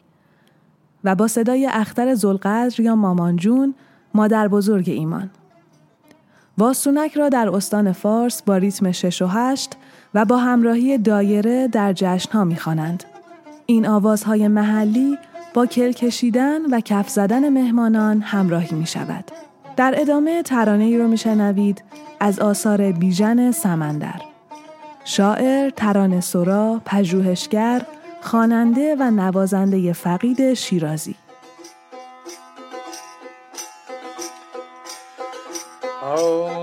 و 1.03 1.15
با 1.15 1.27
صدای 1.27 1.69
اختر 1.71 2.15
زلقدر 2.15 2.81
یا 2.81 2.95
مامانجون 2.95 3.75
مادر 4.13 4.47
بزرگ 4.47 4.89
ایمان. 4.89 5.29
واسونک 6.57 7.13
را 7.13 7.29
در 7.29 7.49
استان 7.49 7.91
فارس 7.91 8.41
با 8.41 8.57
ریتم 8.57 8.91
6 8.91 9.21
و 9.21 9.27
8 9.27 9.71
و 10.13 10.25
با 10.25 10.37
همراهی 10.37 10.97
دایره 10.97 11.67
در 11.67 11.93
جشنها 11.93 12.43
می‌خوانند. 12.43 13.03
این 13.65 13.87
آوازهای 13.87 14.47
محلی 14.47 15.17
با 15.53 15.65
کل 15.65 15.91
کشیدن 15.91 16.65
و 16.65 16.79
کف 16.79 17.09
زدن 17.09 17.49
مهمانان 17.49 18.21
همراهی 18.21 18.75
می 18.75 18.85
شود. 18.87 19.31
در 19.75 19.93
ادامه 19.97 20.43
ترانه 20.43 20.83
ای 20.83 20.97
رو 20.97 21.07
میشنوید 21.07 21.83
از 22.19 22.39
آثار 22.39 22.91
بیژن 22.91 23.51
سمندر. 23.51 24.36
شاعر، 25.09 25.69
ترانه 25.69 26.21
سرا، 26.21 26.81
پژوهشگر، 26.85 27.85
خواننده 28.21 28.95
و 28.99 29.11
نوازنده 29.11 29.93
فقید 29.93 30.53
شیرازی. 30.53 31.15
آی 36.03 36.59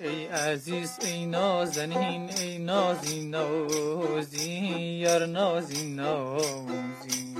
ای 0.00 0.26
عزیز 0.26 0.98
ای 1.04 1.26
نازنین 1.26 2.30
ای 2.30 2.58
نازی 2.58 3.28
نازی 3.28 4.50
یار 5.02 5.26
نازی 5.26 5.94
نازی 5.94 7.36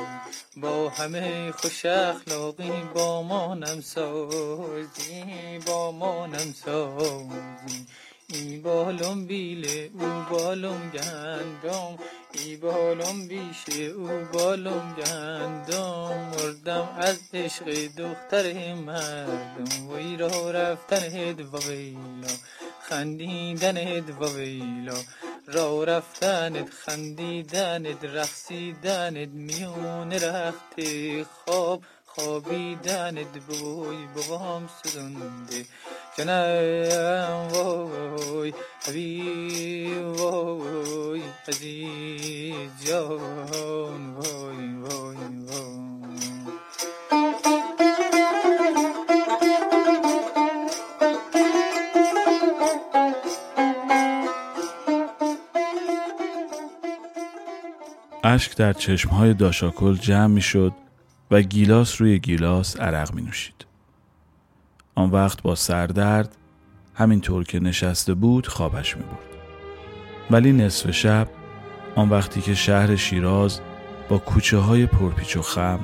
با 0.56 0.88
همه 0.88 1.52
خوش 1.52 1.86
اخلاقی 1.86 2.72
با 2.94 3.22
مانم 3.22 3.80
سازی 3.80 5.24
با 5.66 5.92
مانم 5.92 6.52
سازی 6.64 7.86
ای 8.32 8.58
بالم 8.58 9.26
بیله 9.26 9.90
او 9.94 10.24
بالم 10.30 10.90
گندم. 10.94 11.98
ای 12.32 12.56
بالم 12.56 13.28
بیشه 13.28 13.82
او 13.82 14.08
بالم 14.32 14.94
گندم. 14.98 16.30
مردم 16.32 16.88
از 16.98 17.18
عشق 17.34 17.66
دختر 17.96 18.74
مردم. 18.74 19.90
وی 19.90 20.16
را 20.16 20.50
رفتن 20.50 21.32
و 21.32 21.58
ویلا. 21.68 22.34
خندیدن 22.88 24.00
و 24.20 24.36
ویلا. 24.36 24.96
را 25.46 25.84
رفتنت 25.84 26.70
خندیدنت 26.70 28.04
رقصیدنت 28.04 29.28
میون 29.28 30.12
رخت 30.12 30.74
خواب. 31.24 31.82
خوابیدنت 32.14 33.38
بوی 33.48 34.06
بابام 34.16 34.68
سزنده 34.82 35.64
جنم 36.18 37.48
وای 37.52 38.52
حبیب 38.86 40.06
وای 40.06 41.22
عزیز 41.48 42.70
جان 42.86 44.14
وای 44.14 44.74
وای 44.74 45.16
وای. 45.16 45.92
اشک 58.24 58.56
در 58.56 58.72
چشمهای 58.72 59.34
داشاکل 59.34 59.96
جمع 59.96 60.26
می 60.26 60.42
شد 60.42 60.72
و 61.30 61.42
گیلاس 61.42 62.00
روی 62.00 62.18
گیلاس 62.18 62.80
عرق 62.80 63.14
می 63.14 63.22
نوشید. 63.22 63.66
آن 64.94 65.10
وقت 65.10 65.42
با 65.42 65.54
سردرد 65.54 66.36
همینطور 66.94 67.44
که 67.44 67.60
نشسته 67.60 68.14
بود 68.14 68.46
خوابش 68.46 68.96
می 68.96 69.02
برد. 69.02 69.32
ولی 70.30 70.52
نصف 70.52 70.90
شب 70.90 71.28
آن 71.94 72.08
وقتی 72.08 72.40
که 72.40 72.54
شهر 72.54 72.96
شیراز 72.96 73.60
با 74.08 74.18
کوچه 74.18 74.58
های 74.58 74.86
پرپیچ 74.86 75.36
و 75.36 75.42
خم 75.42 75.80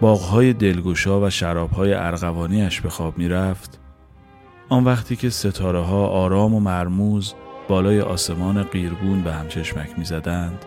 باغهای 0.00 0.52
دلگشا 0.52 1.20
و 1.20 1.30
شرابهای 1.30 1.94
ارغوانیش 1.94 2.80
به 2.80 2.90
خواب 2.90 3.18
می 3.18 3.28
رفت 3.28 3.80
آن 4.68 4.84
وقتی 4.84 5.16
که 5.16 5.30
ستاره 5.30 5.80
ها 5.80 6.06
آرام 6.06 6.54
و 6.54 6.60
مرموز 6.60 7.34
بالای 7.68 8.00
آسمان 8.00 8.62
قیرگون 8.62 9.22
به 9.22 9.32
هم 9.32 9.48
چشمک 9.48 9.98
می 9.98 10.04
زدند 10.04 10.64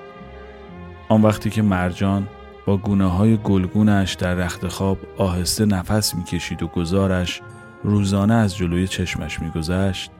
آن 1.10 1.22
وقتی 1.22 1.50
که 1.50 1.62
مرجان 1.62 2.28
با 2.66 2.78
گونه 2.78 3.06
های 3.06 3.38
گلگونش 3.38 4.14
در 4.14 4.34
رخت 4.34 4.68
خواب 4.68 4.98
آهسته 5.18 5.66
نفس 5.66 6.16
می‌کشید 6.16 6.64
و 6.64 6.68
گزارش 6.68 7.42
روزانه 7.84 8.34
از 8.34 8.58
جلوی 8.58 8.88
چشمش 8.88 9.40
میگذشت. 9.40 10.12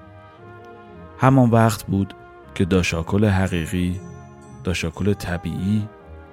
همان 1.20 1.50
وقت 1.50 1.84
بود 1.84 2.14
که 2.56 2.66
داشاکل 2.66 3.26
حقیقی 3.26 4.00
داشاکل 4.64 5.14
طبیعی 5.14 5.88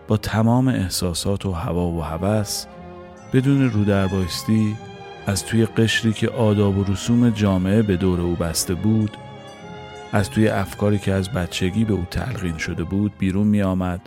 با 0.08 0.16
تمام 0.16 0.68
احساسات 0.68 1.46
و 1.46 1.52
هوا 1.52 1.86
و 1.86 2.02
هوس 2.02 2.66
بدون 3.32 3.70
رودربایستی 3.70 4.76
از 5.26 5.44
توی 5.46 5.66
قشری 5.66 6.12
که 6.12 6.28
آداب 6.28 6.78
و 6.78 6.84
رسوم 6.84 7.30
جامعه 7.30 7.82
به 7.82 7.96
دور 7.96 8.20
او 8.20 8.34
بسته 8.34 8.74
بود 8.74 9.16
از 10.12 10.30
توی 10.30 10.48
افکاری 10.48 10.98
که 10.98 11.12
از 11.12 11.32
بچگی 11.32 11.84
به 11.84 11.94
او 11.94 12.06
تلقین 12.10 12.58
شده 12.58 12.84
بود 12.84 13.12
بیرون 13.18 13.46
می 13.46 13.62
آمد 13.62 14.00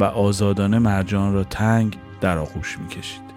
و 0.00 0.04
آزادانه 0.04 0.78
مرجان 0.78 1.34
را 1.34 1.44
تنگ 1.44 1.98
در 2.20 2.38
آغوش 2.38 2.78
می 2.78 2.88
کشید. 2.88 3.29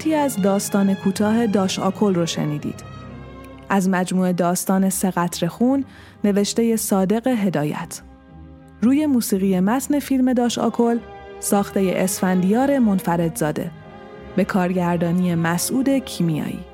خطی 0.00 0.14
از 0.14 0.42
داستان 0.42 0.94
کوتاه 0.94 1.46
داش 1.46 1.78
آکل 1.78 2.14
رو 2.14 2.26
شنیدید. 2.26 2.82
از 3.68 3.88
مجموعه 3.88 4.32
داستان 4.32 4.90
سقطر 4.90 5.46
خون 5.46 5.84
نوشته 6.24 6.76
صادق 6.76 7.26
هدایت. 7.26 8.00
روی 8.82 9.06
موسیقی 9.06 9.60
متن 9.60 9.98
فیلم 9.98 10.32
داش 10.32 10.58
آکل 10.58 10.98
ساخته 11.40 11.92
اسفندیار 11.96 12.78
منفردزاده 12.78 13.70
به 14.36 14.44
کارگردانی 14.44 15.34
مسعود 15.34 15.88
کیمیایی. 15.88 16.64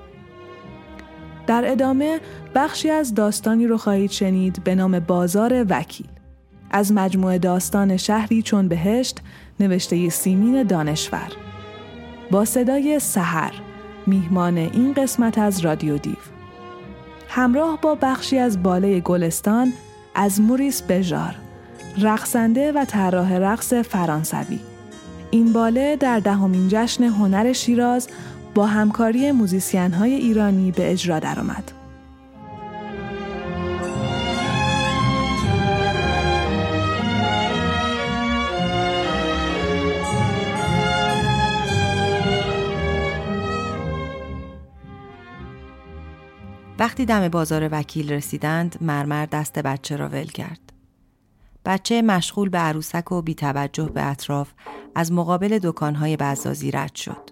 در 1.47 1.65
ادامه 1.67 2.21
بخشی 2.55 2.91
از 2.91 3.15
داستانی 3.15 3.67
رو 3.67 3.79
خواهید 3.79 4.11
شنید 4.11 4.65
به 4.65 4.75
نام 4.75 4.99
بازار 4.99 5.67
وکیل. 5.69 6.09
از 6.71 6.93
مجموعه 6.93 7.39
داستان 7.39 7.97
شهری 7.97 8.43
چون 8.43 8.69
بهشت 8.69 9.21
نوشته 9.61 10.09
سیمین 10.09 10.63
دانشور. 10.63 11.46
با 12.31 12.45
صدای 12.45 12.99
سحر 12.99 13.53
میهمان 14.07 14.59
این 14.59 14.93
قسمت 14.93 15.39
از 15.39 15.61
رادیو 15.61 15.99
دیو 15.99 16.17
همراه 17.29 17.81
با 17.81 17.95
بخشی 17.95 18.39
از 18.39 18.63
باله 18.63 19.01
گلستان 19.01 19.73
از 20.15 20.41
موریس 20.41 20.83
بژار 20.83 21.35
رقصنده 21.99 22.73
و 22.73 22.85
طراح 22.85 23.37
رقص 23.37 23.73
فرانسوی 23.73 24.59
این 25.31 25.53
باله 25.53 25.97
در 25.97 26.21
دهمین 26.21 26.69
جشن 26.69 27.05
هنر 27.05 27.53
شیراز 27.53 28.09
با 28.55 28.67
همکاری 28.67 29.33
موزیسین 29.33 29.93
های 29.93 30.15
ایرانی 30.15 30.71
به 30.71 30.93
اجرا 30.93 31.19
درآمد. 31.19 31.73
وقتی 46.79 47.05
دم 47.05 47.29
بازار 47.29 47.69
وکیل 47.73 48.13
رسیدند 48.13 48.77
مرمر 48.81 49.27
دست 49.27 49.59
بچه 49.59 49.97
را 49.97 50.09
ول 50.09 50.27
کرد. 50.27 50.73
بچه 51.65 52.03
مشغول 52.03 52.49
به 52.49 52.59
عروسک 52.59 53.13
و 53.13 53.23
بیتوجه 53.23 53.85
به 53.85 54.07
اطراف 54.07 54.53
از 54.95 55.13
مقابل 55.13 55.59
دکانهای 55.63 56.17
بزازی 56.17 56.71
رد 56.71 56.95
شد. 56.95 57.31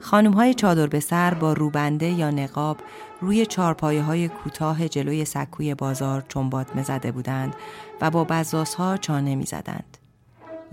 خانم 0.00 0.32
های 0.32 0.54
چادر 0.54 0.86
به 0.86 1.00
سر 1.00 1.34
با 1.34 1.52
روبنده 1.52 2.10
یا 2.10 2.30
نقاب 2.30 2.76
روی 3.20 3.46
چارپایه 3.46 4.02
های 4.02 4.28
کوتاه 4.28 4.88
جلوی 4.88 5.24
سکوی 5.24 5.74
بازار 5.74 6.24
چنبات 6.28 6.82
زده 6.82 7.12
بودند 7.12 7.54
و 8.00 8.10
با 8.10 8.24
بزازها 8.24 8.96
چانه 8.96 9.34
می 9.34 9.46
زدند. 9.46 9.98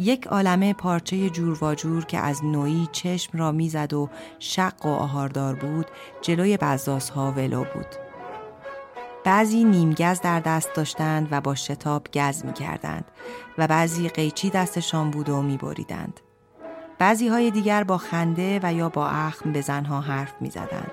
یک 0.02 0.28
عالمه 0.28 0.74
پارچه 0.74 1.30
جور 1.30 1.64
و 1.64 1.76
جور 1.76 2.06
که 2.06 2.18
از 2.18 2.46
نوعی 2.46 2.90
چشم 2.92 3.38
را 3.38 3.52
می‌زد 3.52 3.94
و 3.94 4.10
شق 4.40 4.86
و 4.86 4.90
آهاردار 4.90 5.56
بود 5.56 5.86
جلوی 6.22 6.58
بزازها 6.58 7.32
ولو 7.32 7.64
بود. 7.74 7.86
بعضی 9.24 9.64
نیمگز 9.64 10.22
در 10.22 10.40
دست 10.40 10.74
داشتند 10.74 11.28
و 11.32 11.42
با 11.42 11.56
شتاب 11.56 12.08
گز 12.14 12.46
می 12.46 12.54
کردند 12.54 13.06
و 13.58 13.68
بعضی 13.68 14.10
قیچی 14.10 14.50
دستشان 14.50 15.12
بود 15.12 15.30
و 15.30 15.42
می 15.42 15.58
بریدند. 15.58 16.20
بعضی 17.00 17.28
های 17.28 17.52
دیگر 17.52 17.84
با 17.84 17.98
خنده 17.98 18.60
و 18.64 18.74
یا 18.74 18.90
با 18.90 19.08
اخم 19.08 19.52
به 19.52 19.62
زنها 19.62 20.02
حرف 20.02 20.34
می 20.40 20.50
زدند. 20.50 20.92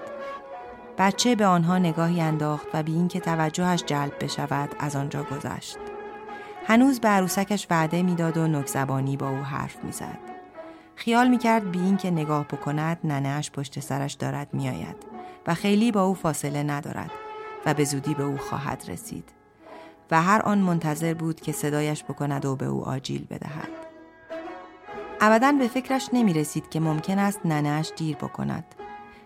بچه 0.99 1.35
به 1.35 1.47
آنها 1.47 1.79
نگاهی 1.79 2.21
انداخت 2.21 2.67
و 2.75 2.83
بی 2.83 2.93
اینکه 2.93 3.21
توجهش 3.21 3.83
جلب 3.87 4.13
بشود 4.21 4.75
از 4.79 4.97
آنجا 4.97 5.23
گذشت. 5.23 5.79
هنوز 6.69 7.01
به 7.01 7.09
عروسکش 7.09 7.67
وعده 7.71 8.03
می‌داد 8.03 8.37
و 8.37 8.47
نکزبانی 8.47 9.17
با 9.17 9.29
او 9.29 9.37
حرف 9.37 9.85
می‌زد. 9.85 10.19
خیال 10.95 11.29
می‌کرد 11.29 11.71
بی 11.71 11.79
اینکه 11.79 12.11
نگاه 12.11 12.45
بکند 12.45 12.99
ننهش 13.05 13.51
پشت 13.51 13.81
سرش 13.81 14.13
دارد 14.13 14.55
میآید 14.55 14.97
و 15.47 15.55
خیلی 15.55 15.93
با 15.93 16.03
او 16.03 16.15
فاصله 16.15 16.63
ندارد 16.63 17.11
و 17.67 17.75
به 17.75 17.85
زودی 17.85 18.15
به 18.15 18.23
او 18.23 18.39
خواهد 18.39 18.85
رسید 18.89 19.29
و 20.11 20.23
هر 20.23 20.43
آن 20.43 20.59
منتظر 20.59 21.15
بود 21.15 21.41
که 21.41 21.53
صدایش 21.53 22.05
بکند 22.05 22.45
و 22.45 22.57
به 22.57 22.67
او 22.67 22.85
آجیل 22.85 23.27
بدهد. 23.31 23.69
ابدا 25.21 25.53
به 25.53 25.69
فکرش 25.69 26.09
نمی 26.13 26.33
رسید 26.33 26.71
که 26.71 26.81
ممکن 26.81 27.19
است 27.19 27.41
ننهش 27.45 27.93
دیر 27.97 28.17
بکند. 28.17 28.65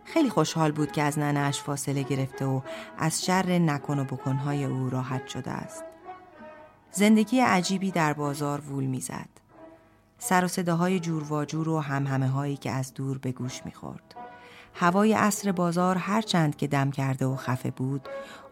خیلی 0.05 0.31
خوشحال 0.31 0.73
بود 0.73 0.93
که 0.93 1.03
از 1.03 1.19
ننهش 1.19 1.61
فاصله 1.61 2.03
گرفته 2.03 2.45
و 2.45 2.61
از 2.99 3.25
شر 3.25 3.59
نکن 3.59 3.99
و 3.99 4.05
بکنهای 4.05 4.65
او 4.65 4.91
راحت 4.91 5.27
شده 5.27 5.51
است. 5.51 5.85
زندگی 6.95 7.41
عجیبی 7.41 7.91
در 7.91 8.13
بازار 8.13 8.61
وول 8.61 8.85
می‌زد. 8.85 9.29
سر 10.19 10.45
و 10.45 10.49
صداهای 10.49 11.01
جور 11.01 11.33
و 11.33 11.45
جور 11.45 11.69
و 11.69 11.81
همهمه 11.81 12.29
هایی 12.29 12.57
که 12.57 12.71
از 12.71 12.95
دور 12.95 13.19
به 13.19 13.33
گوش 13.33 13.61
می‌خورد. 13.65 14.15
هوای 14.75 15.13
عصر 15.13 15.53
بازار 15.53 15.97
هرچند 15.97 16.57
که 16.57 16.67
دم 16.67 16.91
کرده 16.91 17.27
و 17.27 17.37
خفه 17.37 17.71
بود، 17.71 18.09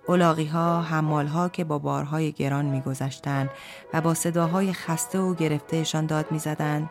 اولاغی 0.09 0.45
ها، 0.45 0.83
حمال 0.83 1.27
ها 1.27 1.49
که 1.49 1.65
با 1.65 1.79
بارهای 1.79 2.33
گران 2.33 2.65
میگذشتند 2.65 3.51
و 3.93 4.01
با 4.01 4.15
صداهای 4.15 4.73
خسته 4.73 5.19
و 5.19 5.35
گرفتهشان 5.35 6.07
داد 6.07 6.33
می‌زدند 6.33 6.91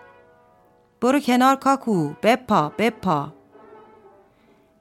برو 1.02 1.20
کنار 1.20 1.56
کاکو 1.56 2.14
بپا 2.24 2.72
بپا 2.78 3.34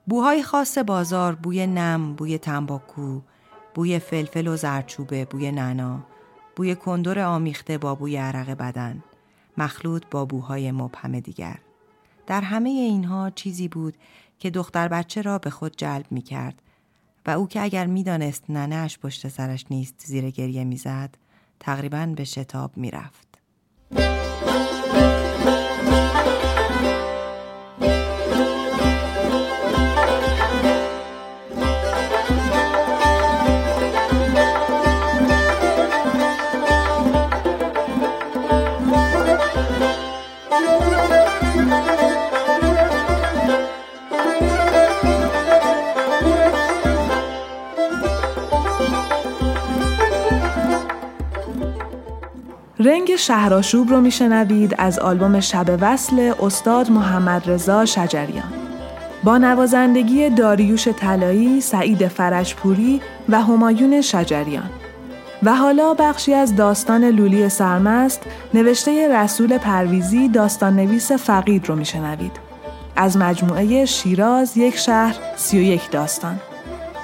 بوهای 0.06 0.42
خاص 0.42 0.78
بازار 0.78 1.34
بوی 1.34 1.66
نم 1.66 2.14
بوی 2.14 2.38
تنباکو 2.38 3.20
بوی 3.74 3.98
فلفل 3.98 4.46
و 4.46 4.56
زرچوبه 4.56 5.24
بوی 5.24 5.52
نعنا 5.52 6.00
بوی 6.58 6.74
کندور 6.74 7.18
آمیخته 7.18 7.78
با 7.78 7.94
بوی 7.94 8.16
عرق 8.16 8.50
بدن 8.50 9.02
مخلوط 9.58 10.02
با 10.10 10.24
بوهای 10.24 10.72
مبهم 10.72 11.20
دیگر 11.20 11.58
در 12.26 12.40
همه 12.40 12.68
اینها 12.70 13.30
چیزی 13.30 13.68
بود 13.68 13.94
که 14.38 14.50
دختر 14.50 14.88
بچه 14.88 15.22
را 15.22 15.38
به 15.38 15.50
خود 15.50 15.76
جلب 15.76 16.06
می 16.10 16.22
کرد 16.22 16.62
و 17.26 17.30
او 17.30 17.48
که 17.48 17.62
اگر 17.62 17.86
می‌دانست 17.86 18.44
ننهش 18.48 18.98
پشت 18.98 19.28
سرش 19.28 19.64
نیست 19.70 19.94
زیر 20.06 20.30
گریه 20.30 20.64
می‌زد 20.64 21.10
تقریبا 21.60 22.06
به 22.16 22.24
شتاب 22.24 22.76
می‌رفت. 22.76 23.38
رنگ 52.80 53.16
شهرآشوب 53.16 53.90
رو 53.90 54.00
میشنوید 54.00 54.74
از 54.78 54.98
آلبوم 54.98 55.40
شب 55.40 55.78
وصل 55.80 56.32
استاد 56.42 56.90
محمد 56.90 57.50
رضا 57.50 57.84
شجریان. 57.84 58.52
با 59.24 59.38
نوازندگی 59.38 60.30
داریوش 60.30 60.88
طلایی، 60.88 61.60
سعید 61.60 62.08
فرشپوری 62.08 63.00
و 63.28 63.40
همایون 63.40 64.00
شجریان. 64.00 64.70
و 65.42 65.54
حالا 65.54 65.94
بخشی 65.94 66.34
از 66.34 66.56
داستان 66.56 67.04
لولی 67.04 67.48
سرمست 67.48 68.22
نوشته 68.54 69.08
رسول 69.16 69.58
پرویزی 69.58 70.28
داستان 70.28 70.76
نویس 70.76 71.12
فقید 71.12 71.68
رو 71.68 71.76
میشنوید. 71.76 72.32
از 72.96 73.16
مجموعه 73.16 73.84
شیراز 73.84 74.56
یک 74.56 74.76
شهر 74.76 75.16
سی 75.36 75.58
و 75.58 75.62
یک 75.62 75.90
داستان. 75.90 76.40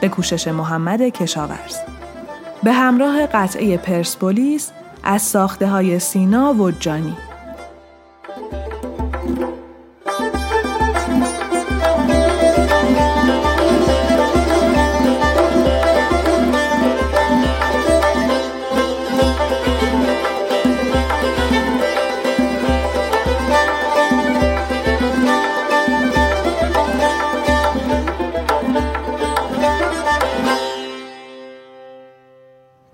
به 0.01 0.09
کوشش 0.09 0.49
محمد 0.49 1.03
کشاورز. 1.03 1.77
به 2.63 2.73
همراه 2.73 3.27
قطعه 3.27 3.77
پرسپولیس 3.77 4.71
از 5.05 5.23
ساخته 5.23 5.69
های 5.69 5.99
سینا 5.99 6.55
و 6.55 6.71
جانی. 6.71 7.17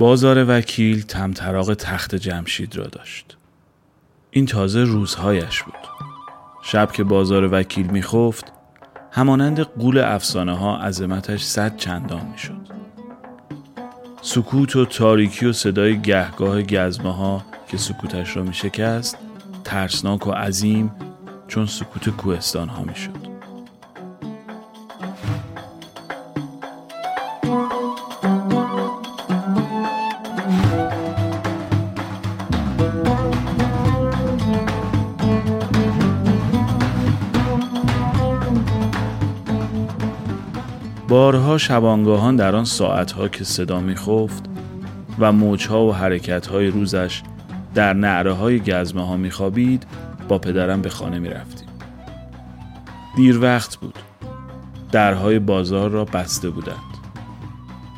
بازار 0.01 0.45
وکیل 0.49 1.03
تمطراق 1.03 1.75
تخت 1.75 2.15
جمشید 2.15 2.77
را 2.77 2.85
داشت. 2.85 3.37
این 4.31 4.47
تازه 4.47 4.85
روزهایش 4.85 5.63
بود. 5.63 5.75
شب 6.63 6.93
که 6.93 7.05
بازار 7.05 7.49
وکیل 7.53 7.87
میخفت 7.87 8.53
همانند 9.13 9.61
قول 9.61 9.99
افسانه 9.99 10.57
ها 10.57 10.77
عظمتش 10.79 11.43
صد 11.43 11.77
چندان 11.77 12.27
می‌شد. 12.27 12.61
سکوت 14.23 14.77
و 14.77 14.85
تاریکی 14.85 15.47
و 15.47 15.53
صدای 15.53 16.03
گهگاه 16.03 16.63
گزمه 16.63 17.15
ها 17.17 17.45
که 17.69 17.77
سکوتش 17.77 18.37
را 18.37 18.43
می 18.43 18.55
شکست 18.55 19.19
ترسناک 19.65 20.27
و 20.27 20.31
عظیم 20.31 20.93
چون 21.49 21.67
سکوت 21.67 22.09
کوهستان 22.09 22.69
ها 22.69 22.83
می 22.83 22.95
بارها 41.11 41.59
شبانگاهان 41.59 42.37
در 42.37 42.57
آن 42.57 42.65
ساعتها 42.65 43.29
که 43.29 43.45
صدا 43.45 43.81
میخفت 43.81 44.45
و 45.19 45.33
موجها 45.33 45.87
و 45.87 45.95
حرکتهای 45.95 46.67
روزش 46.67 47.23
در 47.75 47.93
نعره 47.93 48.33
های 48.33 48.61
گزمه 48.61 49.07
ها 49.07 49.17
میخوابید 49.17 49.87
با 50.29 50.39
پدرم 50.39 50.83
به 50.83 50.89
خانه 50.89 51.19
می‌رفتیم. 51.19 51.69
دیر 53.17 53.41
وقت 53.41 53.77
بود. 53.77 53.99
درهای 54.93 55.39
بازار 55.39 55.91
را 55.91 56.05
بسته 56.05 56.51
بودند. 56.51 56.77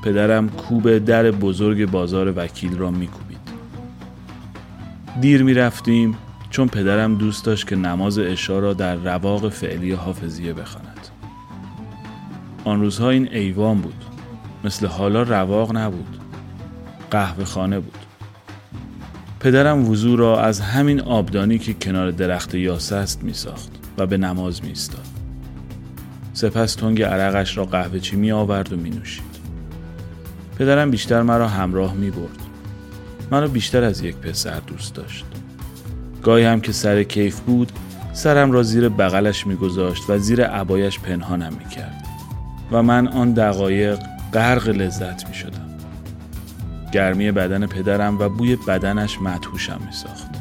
پدرم 0.04 0.48
کوب 0.48 0.98
در 0.98 1.30
بزرگ 1.30 1.90
بازار 1.90 2.32
وکیل 2.36 2.78
را 2.78 2.90
میکوبید. 2.90 3.38
دیر 5.20 5.42
می‌رفتیم 5.42 6.16
چون 6.50 6.68
پدرم 6.68 7.14
دوست 7.14 7.44
داشت 7.44 7.68
که 7.68 7.76
نماز 7.76 8.18
اشا 8.18 8.58
را 8.58 8.72
در 8.72 8.94
رواق 8.94 9.48
فعلی 9.48 9.92
حافظیه 9.92 10.52
بخواند. 10.52 10.91
آن 12.64 12.80
روزها 12.80 13.10
این 13.10 13.28
ایوان 13.32 13.80
بود 13.80 14.04
مثل 14.64 14.86
حالا 14.86 15.22
رواق 15.22 15.76
نبود 15.76 16.16
قهوه 17.10 17.44
خانه 17.44 17.80
بود 17.80 17.98
پدرم 19.40 19.88
وضوع 19.88 20.18
را 20.18 20.40
از 20.40 20.60
همین 20.60 21.00
آبدانی 21.00 21.58
که 21.58 21.74
کنار 21.74 22.10
درخت 22.10 22.54
یاسه 22.54 22.96
است 22.96 23.22
می 23.22 23.32
ساخت 23.32 23.70
و 23.98 24.06
به 24.06 24.16
نماز 24.16 24.64
می 24.64 24.70
استاد. 24.70 25.06
سپس 26.32 26.74
تنگ 26.74 27.02
عرقش 27.02 27.56
را 27.56 27.64
قهوه 27.64 27.98
چی 27.98 28.16
می 28.16 28.32
آورد 28.32 28.72
و 28.72 28.76
می 28.76 28.90
نوشید. 28.90 29.32
پدرم 30.58 30.90
بیشتر 30.90 31.22
مرا 31.22 31.48
همراه 31.48 31.94
می 31.94 32.10
برد. 32.10 32.42
منو 33.30 33.48
بیشتر 33.48 33.84
از 33.84 34.02
یک 34.02 34.16
پسر 34.16 34.60
دوست 34.66 34.94
داشت 34.94 35.24
گاهی 36.22 36.44
هم 36.44 36.60
که 36.60 36.72
سر 36.72 37.02
کیف 37.02 37.40
بود 37.40 37.72
سرم 38.12 38.52
را 38.52 38.62
زیر 38.62 38.88
بغلش 38.88 39.46
میگذاشت 39.46 40.02
و 40.08 40.18
زیر 40.18 40.44
عبایش 40.44 41.00
پنهانم 41.00 41.52
می‌کرد 41.58 42.01
و 42.72 42.82
من 42.82 43.08
آن 43.08 43.32
دقایق 43.32 43.98
غرق 44.32 44.68
لذت 44.68 45.28
می 45.28 45.34
شدم. 45.34 45.68
گرمی 46.92 47.32
بدن 47.32 47.66
پدرم 47.66 48.18
و 48.18 48.28
بوی 48.28 48.56
بدنش 48.56 49.22
مدهوشم 49.22 49.80
می 49.86 49.92
ساخت. 49.92 50.32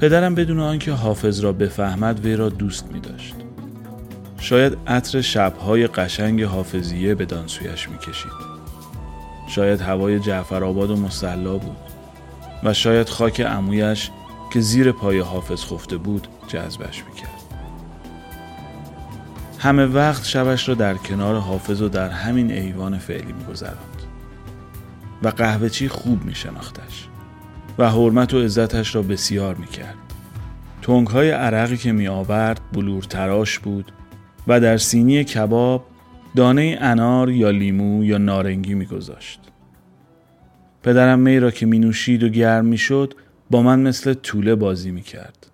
پدرم 0.00 0.34
بدون 0.34 0.60
آنکه 0.60 0.92
حافظ 0.92 1.40
را 1.40 1.52
بفهمد 1.52 2.20
وی 2.24 2.36
را 2.36 2.48
دوست 2.48 2.92
می 2.92 3.00
داشت. 3.00 3.45
شاید 4.46 4.78
عطر 4.86 5.20
شبهای 5.20 5.86
قشنگ 5.86 6.42
حافظیه 6.42 7.14
به 7.14 7.24
دانسویش 7.24 7.88
می 7.88 7.98
کشید. 7.98 8.32
شاید 9.48 9.80
هوای 9.80 10.20
جعفرآباد 10.20 10.90
و 10.90 10.96
مسلا 10.96 11.58
بود 11.58 11.76
و 12.64 12.74
شاید 12.74 13.08
خاک 13.08 13.40
عمویش 13.40 14.10
که 14.52 14.60
زیر 14.60 14.92
پای 14.92 15.18
حافظ 15.18 15.64
خفته 15.64 15.96
بود 15.96 16.28
جذبش 16.48 17.04
می 17.04 17.14
کرد. 17.14 17.30
همه 19.58 19.86
وقت 19.86 20.24
شبش 20.24 20.68
را 20.68 20.74
در 20.74 20.94
کنار 20.94 21.36
حافظ 21.36 21.82
و 21.82 21.88
در 21.88 22.08
همین 22.08 22.52
ایوان 22.52 22.98
فعلی 22.98 23.32
می 23.32 23.44
گذراند. 23.44 24.02
و 25.22 25.28
قهوهچی 25.28 25.88
خوب 25.88 26.24
می 26.24 26.34
شناختش 26.34 27.08
و 27.78 27.90
حرمت 27.90 28.34
و 28.34 28.40
عزتش 28.40 28.94
را 28.94 29.02
بسیار 29.02 29.54
می 29.54 29.66
کرد. 29.66 29.96
تنگ 30.82 31.06
های 31.06 31.30
عرقی 31.30 31.76
که 31.76 31.92
می 31.92 32.08
آورد 32.08 32.60
بلور 32.72 33.02
تراش 33.02 33.58
بود 33.58 33.92
و 34.48 34.60
در 34.60 34.76
سینی 34.76 35.24
کباب 35.24 35.84
دانه 36.36 36.78
انار 36.80 37.30
یا 37.30 37.50
لیمو 37.50 38.04
یا 38.04 38.18
نارنگی 38.18 38.74
میگذاشت. 38.74 39.40
پدرم 40.82 41.18
می 41.18 41.40
را 41.40 41.50
که 41.50 41.66
می 41.66 41.78
نوشید 41.78 42.22
و 42.22 42.28
گرم 42.28 42.64
می 42.64 42.78
شد 42.78 43.14
با 43.50 43.62
من 43.62 43.80
مثل 43.80 44.14
طوله 44.14 44.54
بازی 44.54 44.90
می 44.90 45.02
کرد. 45.02 45.46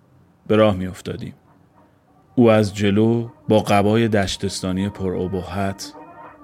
به 0.47 0.55
راه 0.55 0.75
می 0.75 0.87
افتادیم. 0.87 1.33
او 2.35 2.51
از 2.51 2.75
جلو 2.75 3.27
با 3.47 3.59
قبای 3.59 4.07
دشتستانی 4.07 4.89
پر 4.89 5.13
ابهت 5.13 5.93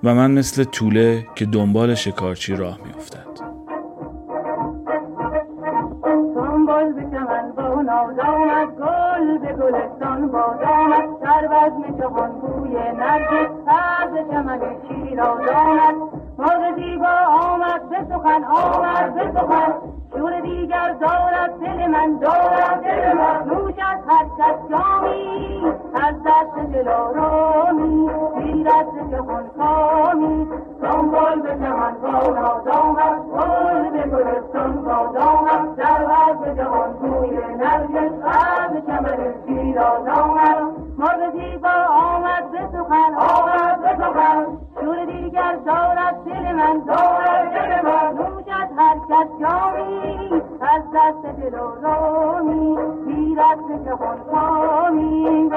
و 0.04 0.16
من 0.16 0.32
مثل 0.32 0.64
طوله 0.64 1.28
که 1.36 1.46
دنبال 1.46 1.96
شکارچی 1.96 2.56
راه 2.56 2.80
می 2.86 2.94
افتد. 2.94 3.28
دنبال 6.36 6.94
بزم 11.60 11.98
جهان 12.00 12.32
بوی 12.32 12.72
نرگس 12.72 13.52
از 13.68 14.28
چمن 14.32 14.60
شیراز 14.88 15.40
آمد 15.56 15.96
مرغ 16.38 16.76
زیبا 16.76 17.16
آمد 17.42 17.90
به 17.90 17.98
سخن 18.10 18.44
آمد 18.44 19.14
به 19.16 19.40
سخن. 19.40 19.74
شور 20.14 20.40
دیگر 20.40 20.94
دارد 21.02 21.60
دل 21.60 21.88
من 21.88 22.18
دارد 22.18 22.84
دل 22.84 23.14
من. 23.14 23.44
نوش 23.48 23.74
از 23.80 24.00
هر 24.08 24.26
کس 24.40 24.70
جامی 24.70 25.64
از 25.94 26.16
دست 26.26 26.72
دلارامی 26.74 28.10
زیر 28.38 28.64
دست 28.64 29.12
جهان 29.12 29.48
کامی 29.58 30.48
دنبال 30.82 31.42
به 31.42 31.50
چمن 31.50 31.94
با 32.02 32.34
ناز 32.34 32.68
آمد 32.68 33.20
گل 33.20 33.90
به 33.90 34.10
گلستان 34.10 34.74
باز 34.84 35.16
آمد 35.16 35.76
در 35.76 36.06
بزم 36.06 36.54
جهان 36.54 36.94
بوی 36.94 37.38
نرگس 37.58 38.12
از 38.24 38.86
چمن 38.88 39.34
شیراز 39.48 40.08
آمد 40.08 40.79
مرغ 41.00 41.32
زیبا 41.32 41.70
آمد 41.90 42.52
به 42.52 42.60
سخن. 42.72 43.14
آمد 43.18 43.82
به 43.82 44.06
سخن. 44.06 44.46
شور 44.82 45.06
دیگر 45.06 45.56
دارد 45.66 46.16
دل 46.26 46.52
من. 46.52 46.82
دارد 46.88 47.52
دل 47.54 47.90
من. 47.90 48.14
نوشد 48.14 48.70
هر 48.78 48.96
کس 49.10 49.30
جامی 49.42 50.42
از 50.62 50.84
دست 50.96 51.40
دل 51.42 51.54
و 51.54 51.76
رامی 51.82 52.76
کامی 54.32 55.50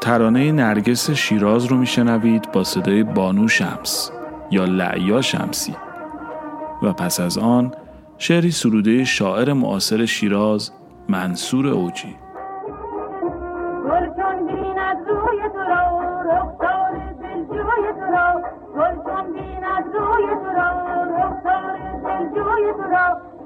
ترانه 0.00 0.52
نرگس 0.52 1.10
شیراز 1.10 1.64
رو 1.64 1.76
میشنوید 1.76 2.52
با 2.52 2.64
صدای 2.64 3.02
بانو 3.02 3.48
شمس 3.48 4.10
یا 4.50 4.64
لعیا 4.64 5.22
شمسی. 5.22 5.76
و 6.82 6.92
پس 6.92 7.20
از 7.20 7.38
آن 7.38 7.72
شعری 8.18 8.50
سروده 8.50 9.04
شاعر 9.04 9.52
معاصر 9.52 10.06
شیراز 10.06 10.72
منصور 11.08 11.66
اوجی. 11.66 12.21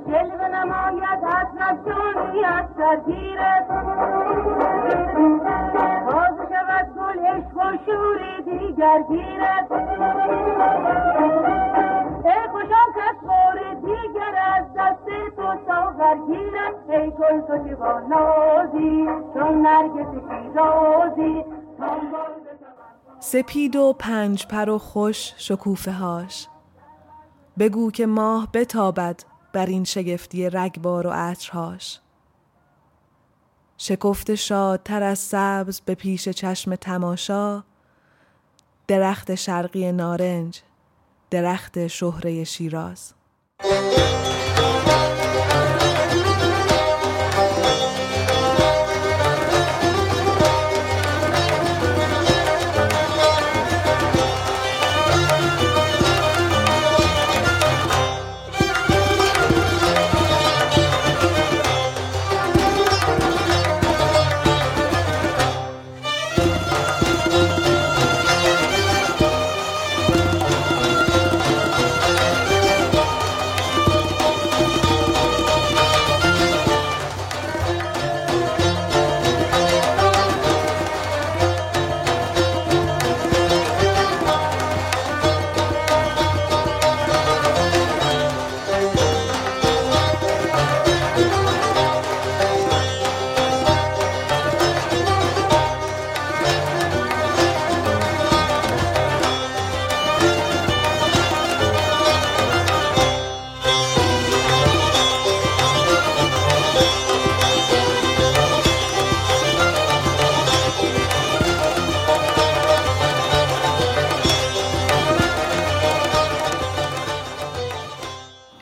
جلوه 0.09 0.49
نماید 0.49 1.25
حسرت 1.25 1.79
جانی 1.87 2.45
از 2.45 2.65
سرگیرت 2.77 3.69
باز 6.07 6.37
شود 6.49 6.87
گل 6.97 7.19
عشق 7.27 7.57
و 7.57 7.79
شوری 7.87 8.43
دیگر 8.45 9.03
گیرت 9.09 9.73
ای 12.25 12.49
خوشم 12.51 12.89
کس 12.97 13.19
بار 13.27 13.75
دیگر 13.75 14.35
از 14.57 14.65
دست 14.79 15.07
تو 15.37 15.55
ساغر 15.67 16.17
گیرد. 16.27 16.91
ای 16.91 17.11
گل 17.11 17.41
تو 17.41 17.59
که 17.65 17.77
چون 19.35 19.63
نرگس 19.63 20.09
شیرازی. 20.29 21.45
سپید 23.19 23.77
و 23.77 23.93
پنج 23.99 24.47
پر 24.47 24.71
و 24.71 24.79
خوش 24.79 25.35
شکوفه 25.37 25.93
هاش. 25.93 26.49
بگو 27.59 27.91
که 27.91 28.07
ماه 28.07 28.49
بتابد 28.55 29.36
بر 29.57 29.67
این 29.67 29.85
شگفتی 29.85 30.51
رگبار 30.51 31.07
و 31.07 31.11
عطرهاش. 31.11 32.01
شکفت 33.79 34.35
شادتر 34.35 35.03
از 35.03 35.19
سبز 35.19 35.81
به 35.81 35.95
پیش 35.95 36.29
چشم 36.29 36.75
تماشا 36.75 37.65
درخت 38.89 39.35
شرقی 39.35 39.93
نارنج 39.93 40.61
درخت 41.31 41.87
شهره 41.87 42.45
شیراز. 42.45 43.15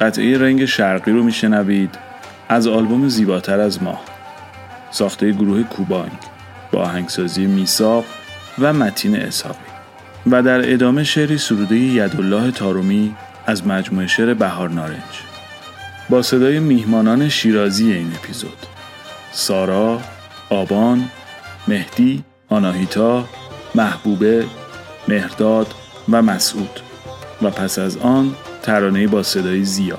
قطعه 0.05 0.39
رنگ 0.39 0.65
شرقی 0.65 1.13
رو 1.13 1.23
میشنوید. 1.23 1.99
از 2.49 2.67
آلبوم 2.67 3.09
زیباتر 3.09 3.61
از 3.61 3.83
ماه 3.83 4.05
ساخته 4.91 5.33
گروه 5.33 5.63
کوبانگ 5.63 6.19
با 6.73 6.81
آهنگسازی 6.81 7.47
میساق 7.47 8.05
و 8.59 8.73
متین 8.73 9.17
اسحاقی 9.17 9.59
و 10.31 10.43
در 10.43 10.73
ادامه 10.73 11.05
شعری 11.05 11.39
سروده 11.39 11.77
یدالله 11.77 12.51
تارومی 12.51 13.15
از 13.47 13.67
مجموعه 13.67 14.07
شعر 14.07 14.35
بهار 14.35 14.71
نارنج. 14.71 15.23
با 16.09 16.23
صدای 16.23 16.59
میهمانان 16.59 17.29
شیرازی 17.29 17.93
این 17.93 18.13
اپیزود. 18.15 18.67
سارا، 19.33 20.01
آبان، 20.51 21.11
مهدی، 21.69 22.25
آناهیتا، 22.49 23.25
محبوبه، 23.75 24.45
مهرداد 25.09 25.75
و 26.09 26.23
مسعود. 26.23 26.81
و 27.43 27.51
پس 27.51 27.79
از 27.79 27.97
آن 27.97 28.35
ترانه‌ای 28.65 29.07
با 29.07 29.23
صدای 29.23 29.65
زیا. 29.65 29.99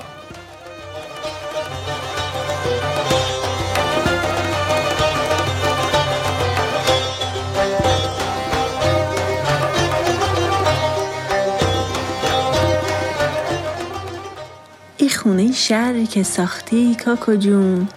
ای 14.96 15.08
خونه 15.08 15.52
شهری 15.52 16.06
که 16.06 16.22
ساختی 16.22 16.94
کاکو 17.04 17.34
جون. 17.34 17.88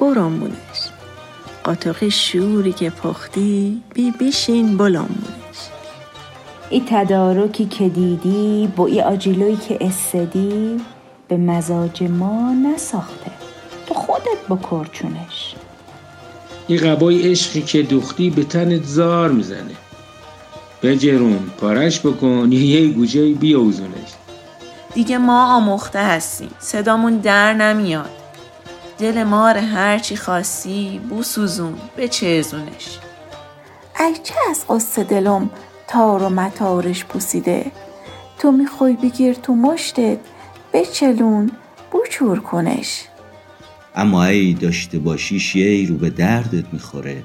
برامونش 0.00 0.80
قاطق 1.64 2.08
شوری 2.08 2.72
که 2.72 2.90
پختی 2.90 3.82
بی 3.94 4.10
بیشین 4.10 4.76
بلامونش 4.76 5.31
ای 6.72 6.82
تدارکی 6.86 7.64
که 7.64 7.88
دیدی 7.88 8.72
با 8.76 8.86
ای 8.86 9.00
آجیلوی 9.00 9.56
که 9.56 9.78
استدی 9.80 10.80
به 11.28 11.36
مزاج 11.36 12.02
ما 12.02 12.52
نساخته. 12.52 13.30
تو 13.86 13.94
خودت 13.94 14.46
بکر 14.50 14.86
چونش. 14.92 15.54
این 16.68 16.80
قبای 16.80 17.30
عشقی 17.30 17.62
که 17.62 17.82
دوختی 17.82 18.30
به 18.30 18.44
تنت 18.44 18.84
زار 18.84 19.30
می‌زنه. 19.30 19.74
بجرون 20.82 21.50
پارش 21.60 22.00
بکن 22.00 22.52
یه 22.52 22.88
گوجه 22.88 23.32
بیاوزونش 23.32 24.12
دیگه 24.94 25.18
ما 25.18 25.56
آموخته 25.56 25.98
هستیم. 25.98 26.50
صدامون 26.58 27.16
در 27.16 27.54
نمیاد. 27.54 28.10
دل 28.98 29.22
مار 29.22 29.58
هرچی 29.58 30.16
خواستی 30.16 31.00
بو 31.08 31.22
سوزون 31.22 31.74
به 31.96 32.08
چرزونش 32.08 32.98
ای 34.00 34.14
چه 34.22 34.34
از 34.50 34.64
قصه 34.68 35.04
دلم؟ 35.04 35.50
تار 35.92 36.22
و 36.22 36.28
متارش 36.28 37.04
پوسیده. 37.04 37.72
تو 38.38 38.52
می‌خوای 38.52 38.96
بگیر 39.02 39.34
تو 39.34 39.54
مشتت 39.54 40.18
بچلون 40.72 41.50
بچور 41.92 42.40
کنش. 42.40 43.04
اما 43.94 44.24
ای 44.24 44.54
داشته 44.54 44.98
باشیش 44.98 45.56
یه 45.56 45.88
رو 45.88 45.96
به 45.96 46.10
دردت 46.10 46.64
می‌خوره. 46.72 47.24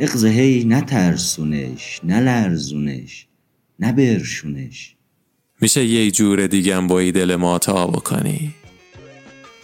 اغزه 0.00 0.28
هی 0.28 0.64
نترسونش 0.64 2.00
نلرزونش 2.04 3.26
نبرشونش. 3.78 4.96
میشه 5.60 5.84
یه 5.84 6.10
جور 6.10 6.46
دیگم 6.46 6.86
با 6.86 6.98
ای 6.98 7.12
دل 7.12 7.36
ما 7.36 7.58
تا 7.58 7.86
بکنی. 7.86 8.54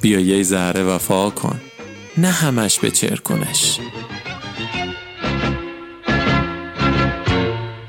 بیا 0.01 0.21
یه 0.21 0.43
ذره 0.43 0.83
وفا 0.83 1.31
کن 1.31 1.61
نه 2.19 2.31
همش 2.31 2.79
به 2.79 2.91
چر 2.91 3.17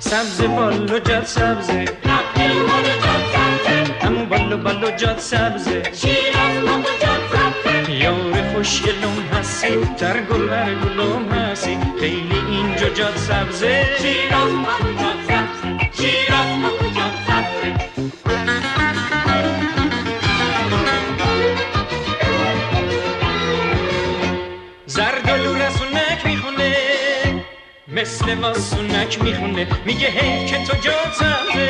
سبز 0.08 0.42
بالو 0.42 1.00
جاد 1.00 1.26
سبزه 1.26 1.86
همون 4.02 4.26
بالو 4.30 4.58
بالو 4.58 4.92
جاد 4.92 5.20
سبزه 5.20 5.84
یار 7.90 8.54
خوشگلم 8.54 9.18
هستی 9.34 9.86
تر 9.98 10.22
گل 10.22 10.48
بر 10.48 10.76
گلم 10.76 11.32
هستی 11.32 11.78
خیلی 12.00 12.40
اینجا 12.50 12.90
جاد 12.90 13.16
سبزه 13.16 13.86
زردالو 14.00 14.68
مثل 27.98 28.34
واسونک 28.34 29.22
می‌خونه 29.22 29.68
میگه 29.86 30.08
هی 30.08 30.46
که 30.46 30.58
تو 30.64 30.78
جاد 30.78 31.14
سبزه 31.14 31.70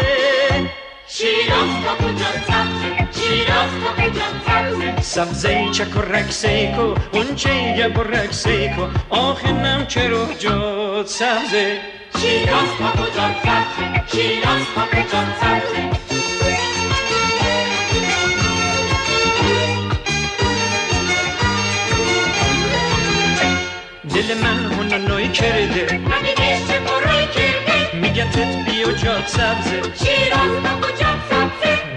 شیراز 1.07 1.69
کاکو 1.86 2.13
جاد 2.13 2.41
سبزه 2.47 2.89
شیراز 3.21 3.69
کاکو 3.84 4.09
جاد 4.09 4.36
سبزه 4.47 5.01
سبزه 5.01 5.69
چک 5.71 5.97
و 5.97 6.01
رکسه 6.01 6.73
کو 6.75 7.17
اون 7.17 7.36
چه 7.36 7.55
یه 7.55 7.88
با 7.88 8.01
رکسه 8.01 8.73
کو 8.75 8.88
آخه 9.09 9.51
نم 9.51 9.86
چرا 9.88 10.25
سبزه 11.05 11.78
شیراز 12.19 12.69
جاد 13.15 13.36
سبزه 13.43 14.03
شیراز 14.11 14.61
جاد 15.11 15.28
سبزه 15.41 15.88
دل 24.13 24.38
من 24.43 24.57
هنانوی 25.34 27.28
کرده. 27.34 27.99
میگه 28.01 28.32
تت 28.32 28.65
بیا 28.65 28.91
جاد 28.91 29.23
سبزه. 29.28 29.82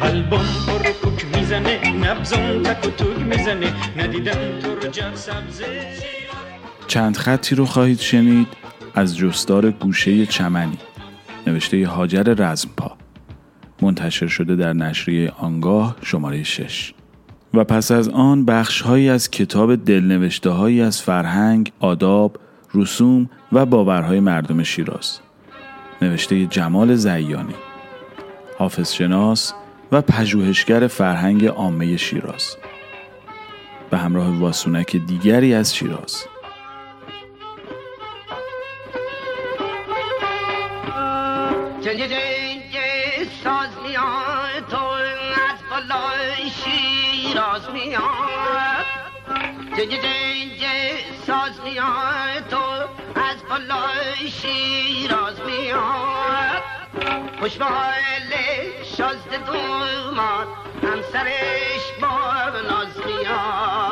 قلبم 0.01 0.47
پر 0.67 0.91
کوک 1.03 1.37
می‌زنه 1.37 1.93
نبزم 1.93 2.63
تک 2.63 2.87
و 2.87 2.91
توک 2.91 3.19
می‌زنه. 3.19 3.73
ندیدم 3.97 4.59
تو 4.63 4.75
رو 4.75 4.91
جاد 4.91 5.15
سبزه. 5.15 5.67
چند 6.87 7.17
خطی 7.17 7.55
رو 7.55 7.67
خواهید 7.67 8.01
شنید 8.01 8.47
از 8.95 9.17
جستار 9.17 9.71
گوشه 9.71 10.27
چمنی. 10.27 10.79
نوشته 11.47 11.87
هاجر 11.87 12.23
رزمپا. 12.23 12.97
منتشر 13.83 14.27
شده 14.27 14.57
در 14.57 14.73
نشریه 14.73 15.33
آنگاه 15.39 15.97
شماره 16.03 16.43
6 16.43 16.93
و 17.55 17.65
پس 17.65 17.91
از 17.91 18.09
آن 18.09 18.45
بخشهایی 18.45 19.09
از 19.09 19.31
کتاب 19.31 19.85
دلنوشته 19.85 20.51
هایی 20.51 20.83
از 20.83 21.03
فرهنگ، 21.03 21.73
آداب، 21.81 22.37
رسوم 22.75 23.31
و 23.53 23.67
باورهای 23.67 24.21
مردم 24.21 24.63
شیراز. 24.63 25.21
نوشته 26.03 26.47
جمال 26.47 26.95
زیانی. 26.95 27.55
حافظ 28.59 28.93
شناس 28.93 29.55
و 29.93 30.03
پژوهشگر 30.03 30.87
فرهنگ 30.87 31.47
عامه 31.47 31.97
شیراز. 31.97 32.57
به 33.91 33.99
همراه 33.99 34.41
واسونک 34.41 34.97
دیگری 34.97 35.55
از 35.55 35.77
شیراز. 35.77 36.25
تو 44.71 44.77
از 44.77 45.59
بالای 45.71 46.51
شیراز 46.51 47.71
میاد. 47.73 49.10
جنگ 49.77 49.91
جنگ 49.91 51.05
ساز 51.27 51.61
میاد 51.65 52.49
تو 52.51 52.63
از 53.21 53.37
بالای 53.49 54.31
شیراز 54.31 55.41
میاد. 55.41 56.63
خوشبال 57.41 57.71
شازده 58.97 59.37
دوماد 59.47 60.47
همسرش 60.83 61.83
با 62.01 62.61
ناز 62.69 63.07
میاد 63.07 63.90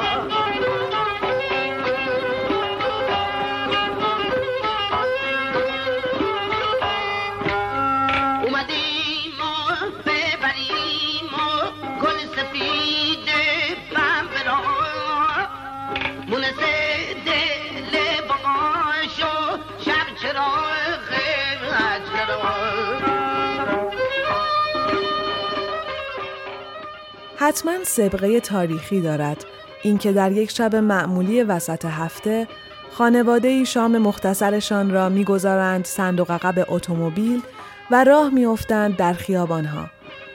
حتما 27.41 27.84
سبقه 27.84 28.41
تاریخی 28.41 29.01
دارد. 29.01 29.45
اینکه 29.82 30.12
در 30.12 30.32
یک 30.32 30.51
شب 30.51 30.76
معمولی 30.76 31.43
وسط 31.43 31.84
هفته 31.84 32.49
خانواده 32.93 33.49
ای 33.49 33.66
شام 33.66 33.99
مختصرشان 33.99 34.91
را 34.91 35.09
می‌گذارند 35.09 35.84
صندوق 35.84 36.30
عقب 36.30 36.66
اتومبیل 36.68 37.43
و 37.91 38.05
راه 38.05 38.28
میافتند 38.28 38.97
در 38.97 39.12
خیابانها. 39.12 39.91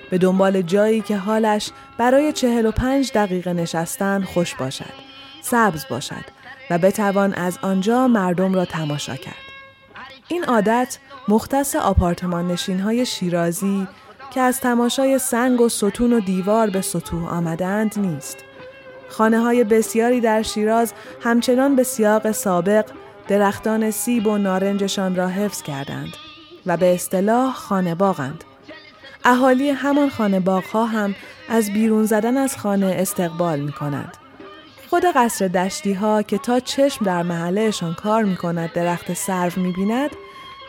به 0.09 0.17
دنبال 0.17 0.61
جایی 0.61 1.01
که 1.01 1.17
حالش 1.17 1.71
برای 1.97 2.33
چهل 2.33 2.65
و 2.65 2.71
پنج 2.71 3.11
دقیقه 3.15 3.53
نشستن 3.53 4.23
خوش 4.23 4.55
باشد 4.55 4.93
سبز 5.41 5.85
باشد 5.89 6.25
و 6.69 6.77
بتوان 6.77 7.33
از 7.33 7.57
آنجا 7.61 8.07
مردم 8.07 8.53
را 8.53 8.65
تماشا 8.65 9.15
کرد. 9.15 9.35
این 10.27 10.43
عادت 10.43 10.97
مختص 11.27 11.75
آپارتمان 11.75 12.47
نشین 12.47 12.79
های 12.79 13.05
شیرازی 13.05 13.87
که 14.33 14.41
از 14.41 14.59
تماشای 14.59 15.19
سنگ 15.19 15.61
و 15.61 15.69
ستون 15.69 16.13
و 16.13 16.19
دیوار 16.19 16.69
به 16.69 16.81
سطوح 16.81 17.33
آمدند 17.33 17.99
نیست. 17.99 18.37
خانه 19.09 19.39
های 19.39 19.63
بسیاری 19.63 20.21
در 20.21 20.41
شیراز 20.41 20.93
همچنان 21.21 21.75
به 21.75 21.83
سیاق 21.83 22.31
سابق 22.31 22.85
درختان 23.27 23.91
سیب 23.91 24.27
و 24.27 24.37
نارنجشان 24.37 25.15
را 25.15 25.27
حفظ 25.27 25.61
کردند 25.61 26.13
و 26.65 26.77
به 26.77 26.93
اصطلاح 26.93 27.53
خانه 27.53 27.95
باغند. 27.95 28.43
اهالی 29.25 29.69
همان 29.69 30.09
خانه 30.09 30.39
باغها 30.39 30.85
هم 30.85 31.15
از 31.49 31.73
بیرون 31.73 32.05
زدن 32.05 32.37
از 32.37 32.57
خانه 32.57 32.95
استقبال 32.99 33.59
می 33.59 33.71
کنند. 33.71 34.17
خود 34.89 35.03
قصر 35.15 35.47
دشتی 35.47 35.93
ها 35.93 36.21
که 36.21 36.37
تا 36.37 36.59
چشم 36.59 37.05
در 37.05 37.23
محلهشان 37.23 37.93
کار 37.93 38.23
می 38.23 38.35
کند 38.35 38.73
درخت 38.73 39.13
سرو 39.13 39.61
می 39.61 39.71
بیند 39.71 40.09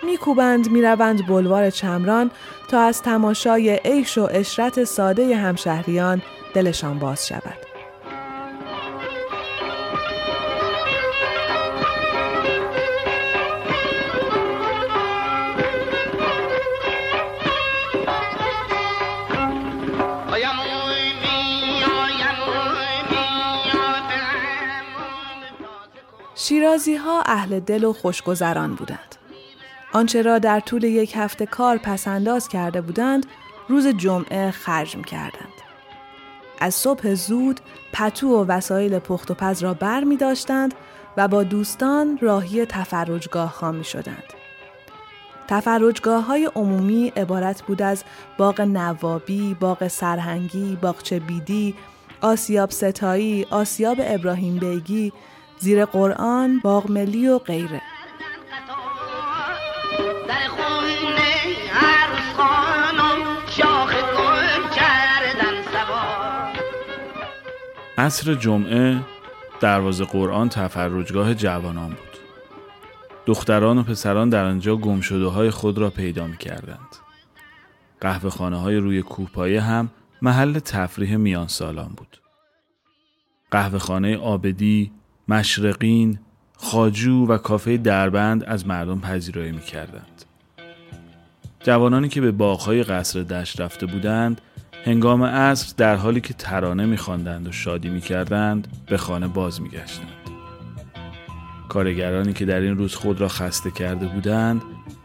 میکوبند 0.04 0.70
می‌روند 0.70 1.26
بلوار 1.26 1.70
چمران 1.70 2.30
تا 2.68 2.80
از 2.80 3.02
تماشای 3.02 3.80
عیش 3.84 4.18
و 4.18 4.28
اشرت 4.30 4.84
ساده 4.84 5.36
همشهریان 5.36 6.22
دلشان 6.54 6.98
باز 6.98 7.28
شود. 7.28 7.56
شیرازی 26.34 26.96
ها 26.96 27.22
اهل 27.26 27.60
دل 27.60 27.84
و 27.84 27.92
خوشگذران 27.92 28.74
بودند. 28.74 29.23
آنچه 29.94 30.22
را 30.22 30.38
در 30.38 30.60
طول 30.60 30.84
یک 30.84 31.12
هفته 31.16 31.46
کار 31.46 31.76
پسنداز 31.76 32.48
کرده 32.48 32.80
بودند 32.80 33.26
روز 33.68 33.86
جمعه 33.86 34.50
خرج 34.50 34.96
می 34.96 35.04
کردند. 35.04 35.52
از 36.60 36.74
صبح 36.74 37.14
زود 37.14 37.60
پتو 37.92 38.28
و 38.28 38.44
وسایل 38.48 38.98
پخت 38.98 39.30
و 39.30 39.34
پز 39.34 39.62
را 39.62 39.74
بر 39.74 40.04
می 40.04 40.16
داشتند 40.16 40.74
و 41.16 41.28
با 41.28 41.42
دوستان 41.42 42.18
راهی 42.22 42.66
تفرجگاه 42.66 43.58
ها 43.58 43.72
می 43.72 43.84
شدند. 43.84 44.32
تفرجگاه 45.48 46.24
های 46.24 46.50
عمومی 46.54 47.12
عبارت 47.16 47.62
بود 47.62 47.82
از 47.82 48.04
باغ 48.38 48.60
نوابی، 48.60 49.56
باغ 49.60 49.88
سرهنگی، 49.88 50.78
باغچه 50.82 51.18
بیدی، 51.18 51.74
آسیاب 52.20 52.70
ستایی، 52.70 53.46
آسیاب 53.50 53.96
ابراهیم 54.00 54.58
بیگی، 54.58 55.12
زیر 55.58 55.84
قرآن، 55.84 56.60
باغ 56.64 56.90
ملی 56.90 57.28
و 57.28 57.38
غیره. 57.38 57.82
عصر 67.98 68.34
جمعه 68.34 69.00
دروازه 69.60 70.04
قرآن 70.04 70.48
تفرجگاه 70.48 71.34
جوانان 71.34 71.88
بود. 71.88 72.18
دختران 73.26 73.78
و 73.78 73.82
پسران 73.82 74.28
در 74.28 74.44
آنجا 74.44 74.76
گمشده 74.76 75.26
های 75.26 75.50
خود 75.50 75.78
را 75.78 75.90
پیدا 75.90 76.26
می 76.26 76.36
کردند. 76.36 76.96
قهوه 78.00 78.30
خانه 78.30 78.56
های 78.56 78.76
روی 78.76 79.02
کوهپایه 79.02 79.60
هم 79.60 79.90
محل 80.22 80.58
تفریح 80.58 81.16
میان 81.16 81.48
سالان 81.48 81.88
بود. 81.88 82.20
قهوه 83.50 83.78
خانه 83.78 84.16
آبدی، 84.16 84.92
مشرقین، 85.28 86.18
خاجو 86.56 87.26
و 87.26 87.38
کافه 87.38 87.76
دربند 87.76 88.44
از 88.44 88.66
مردم 88.66 89.00
پذیرایی 89.00 89.52
می 89.52 89.60
کردند. 89.60 90.24
جوانانی 91.60 92.08
که 92.08 92.20
به 92.20 92.32
باغهای 92.32 92.82
قصر 92.82 93.22
دشت 93.22 93.60
رفته 93.60 93.86
بودند 93.86 94.40
هنگام 94.86 95.22
عصر 95.22 95.74
در 95.76 95.96
حالی 95.96 96.20
که 96.20 96.34
ترانه 96.34 96.86
می‌خواندند 96.86 97.48
و 97.48 97.52
شادی 97.52 97.88
می‌کردند 97.88 98.68
به 98.86 98.96
خانه 98.96 99.28
باز 99.28 99.60
می‌گشتند. 99.62 100.08
کارگرانی 101.68 102.32
که 102.32 102.44
در 102.44 102.60
این 102.60 102.78
روز 102.78 102.94
خود 102.94 103.20
را 103.20 103.28
خسته 103.28 103.70
کرده 103.70 104.06
بودند 104.06 104.62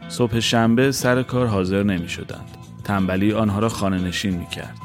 صبح 0.08 0.40
شنبه 0.40 0.92
سر 0.92 1.22
کار 1.22 1.46
حاضر 1.46 1.82
نمی 1.82 2.08
شدند. 2.08 2.56
تنبلی 2.84 3.32
آنها 3.32 3.58
را 3.58 3.68
خانه 3.68 3.98
نشین 3.98 4.34
می 4.34 4.46
کرد. 4.46 4.78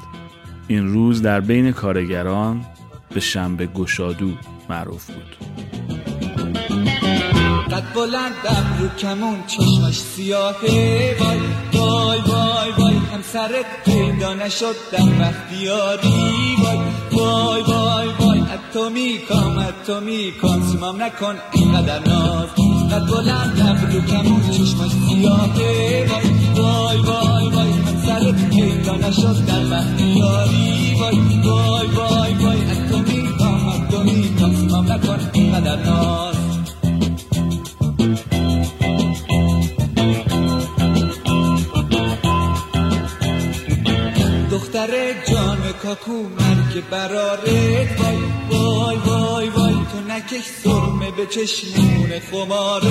این 0.67 0.87
روز 0.87 1.21
در 1.21 1.39
بین 1.39 1.71
کارگران 1.71 2.65
به 3.13 3.19
شنبه 3.19 3.67
گشادو 3.67 4.31
معروف 4.69 5.05
بود. 5.11 5.35
قد 7.71 7.93
بلندم 7.95 8.77
رو 8.79 8.87
کمون 8.87 9.37
چشمش 9.47 9.99
سیاهه 9.99 11.15
وای 11.19 11.39
وای 11.73 12.19
همسرت 13.35 13.65
پیدا 13.85 14.33
نشد 14.33 14.75
در 14.91 14.99
بختیاری 14.99 16.55
وای 16.63 16.77
وای 17.11 17.61
وای 17.61 18.07
وای. 18.19 18.39
اتو 18.39 18.89
میکام 18.89 19.57
اتو 19.57 19.99
میکام 19.99 20.63
سمام 20.63 21.03
نکن 21.03 21.35
اینقدر 21.51 21.99
ناز. 22.07 22.47
قد 22.91 23.07
بلندم 23.07 23.91
رو 23.93 24.01
کمون 24.01 24.41
چشمش 24.51 24.91
سیاهه. 24.91 26.05
وای 26.11 26.27
وای 26.55 26.97
وای 26.97 27.47
وای. 27.49 27.71
همسرت 27.71 28.49
پیدا 28.49 28.95
نشد 28.95 29.45
در 29.45 29.59
بختیاری 29.59 30.95
وای 30.99 31.17
وای 31.43 31.87
وای 31.87 32.33
وای. 32.33 32.61
اتو 32.71 32.97
میکام 32.97 33.67
اتو 33.67 34.03
میکام 34.03 34.67
سمام 34.67 34.91
نکن 34.91 35.19
اینقدر 35.33 35.75
ناز. 35.75 36.34
دختر 44.75 45.13
جان 45.31 45.57
کاکو 45.83 46.11
مرگ 46.11 46.83
برارت 46.91 48.01
وای 48.01 48.17
وای 48.51 48.97
وای 49.05 49.49
وای. 49.49 49.73
تو 49.73 49.99
نکش 50.09 50.45
سرمه 50.63 51.11
به 51.11 51.25
چشمون 51.25 52.11
خمارت 52.31 52.83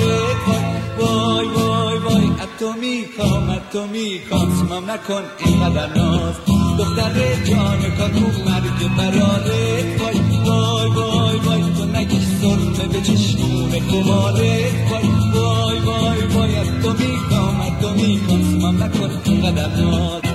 وای 0.99 1.47
وای 1.47 1.47
وای. 1.47 1.97
وای 1.97 2.27
اتو 2.43 2.73
میکام 2.81 3.49
اتو 3.49 3.87
میکام 3.87 4.55
سمام 4.55 4.91
نکن 4.91 5.23
اینقدر 5.45 5.87
ناز. 5.97 6.35
دختر 6.77 7.43
جان 7.43 7.81
کاکو 7.97 8.25
مرگ 8.45 8.79
برارت 8.97 10.01
وای 10.01 10.19
وای 10.45 10.89
وای 10.89 11.37
وای. 11.37 11.61
تو 11.77 11.85
نکش 11.85 12.25
سرمه 12.41 12.87
به 12.93 13.01
چشمون 13.01 13.71
خمارت 13.89 14.91
وای 14.91 15.07
وای 15.33 15.79
وای 15.79 16.25
وای. 16.33 16.57
اتو 16.59 16.93
میکام 16.93 17.61
اتو 17.61 17.89
میکام 17.93 18.59
سمام 18.59 18.83
نکن 18.83 19.21
اینقدر 19.23 19.67
ناز. 19.67 20.34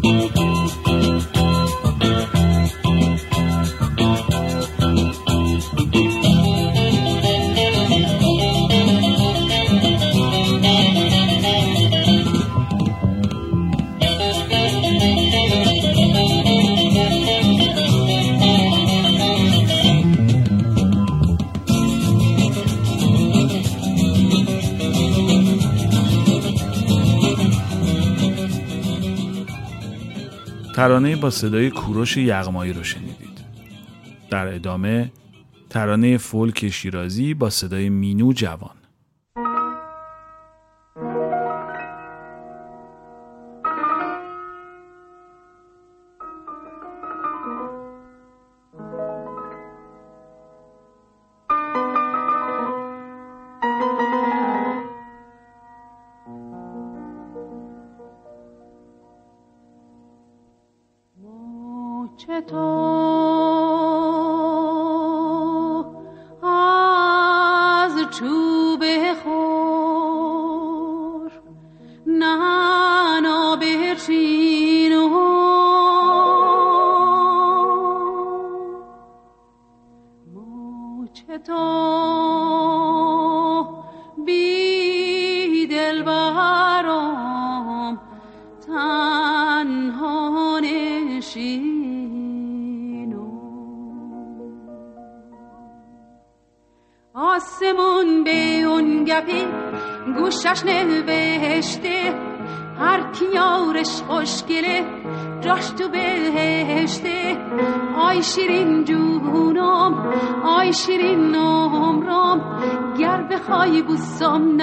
Thank 0.00 0.36
you. 0.36 0.67
ترانه 30.78 31.16
با 31.16 31.30
صدای 31.30 31.70
کوروش 31.70 32.16
یغمایی 32.16 32.72
رو 32.72 32.84
شنیدید. 32.84 33.38
در 34.30 34.54
ادامه 34.54 35.12
ترانه 35.70 36.18
فولک 36.18 36.68
شیرازی 36.68 37.34
با 37.34 37.50
صدای 37.50 37.88
مینو 37.88 38.32
جوان. 38.32 38.77
تو 62.28 62.87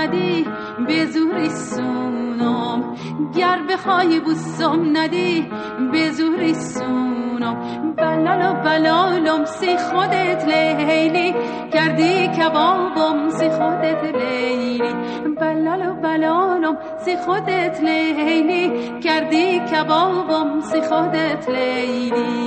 ندی 0.06 0.46
به 0.88 1.06
زور 1.06 1.50
سونم. 1.50 2.96
گر 3.38 3.60
بخوای 3.70 4.20
بوسم 4.20 4.98
ندی 4.98 5.48
به 5.92 6.12
زور 6.12 6.54
سونم. 6.54 7.58
بلال 7.98 8.52
و 8.52 8.54
بلالم 8.54 9.46
سی 9.46 9.78
خودت 9.78 10.46
لیلی. 10.46 11.34
کردی 11.74 12.28
کبابم 12.28 13.30
سی 13.30 13.50
خودت 13.50 14.04
لیلی. 14.04 14.94
بلال 15.40 15.88
و 15.88 15.94
بلالم 15.94 16.78
سی 17.06 17.18
خودت 17.18 17.82
لیلی. 17.82 19.00
کردی 19.00 19.60
کبابم 19.60 20.60
سی 20.60 20.82
خودت 20.82 21.50
لیلی. 21.50 22.45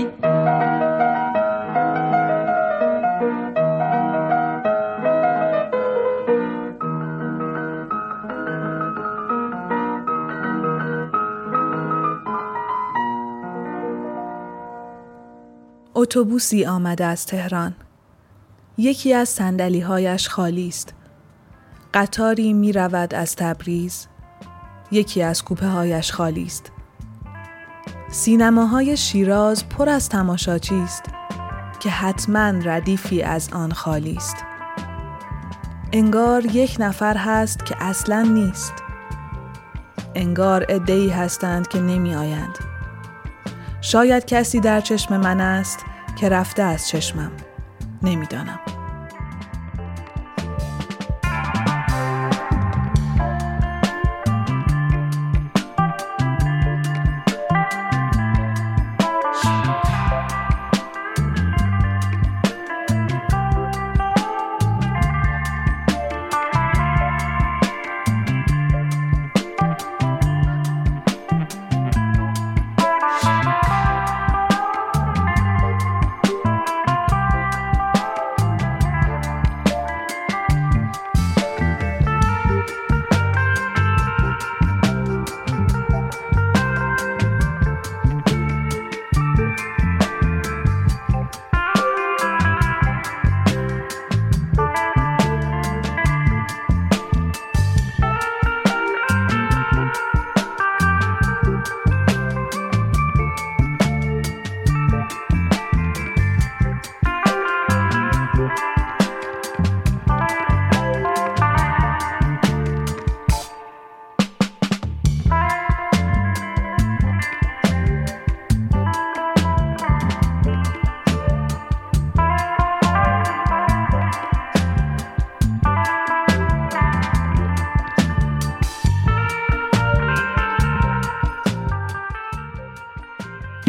اتوبوسی 15.98 16.66
آمده 16.66 17.04
از 17.04 17.26
تهران. 17.26 17.74
یکی 18.76 19.14
از 19.14 19.28
سندلی 19.28 19.80
هایش 19.80 20.28
خالی 20.28 20.68
است. 20.68 20.94
قطاری 21.94 22.52
می 22.52 22.72
رود 22.72 23.14
از 23.14 23.36
تبریز. 23.36 24.06
یکی 24.90 25.22
از 25.22 25.44
کوپه 25.44 25.66
هایش 25.66 26.12
خالی 26.12 26.44
است. 26.44 26.72
سینماهای 28.10 28.96
شیراز 28.96 29.68
پر 29.68 29.88
از 29.88 30.08
تماشاچی 30.08 30.74
است 30.74 31.02
که 31.80 31.90
حتما 31.90 32.48
ردیفی 32.48 33.22
از 33.22 33.48
آن 33.52 33.72
خالی 33.72 34.16
است. 34.16 34.36
انگار 35.92 36.46
یک 36.46 36.76
نفر 36.80 37.16
هست 37.16 37.64
که 37.64 37.76
اصلا 37.80 38.22
نیست. 38.22 38.74
انگار 40.14 40.66
ادهی 40.68 41.08
هستند 41.08 41.68
که 41.68 41.80
نمی 41.80 42.14
آیند. 42.14 42.58
شاید 43.80 44.24
کسی 44.24 44.60
در 44.60 44.80
چشم 44.80 45.16
من 45.16 45.40
است 45.40 45.84
که 46.20 46.28
رفته 46.28 46.62
از 46.62 46.88
چشمم. 46.88 47.32
نمی‌دانم. 48.02 48.60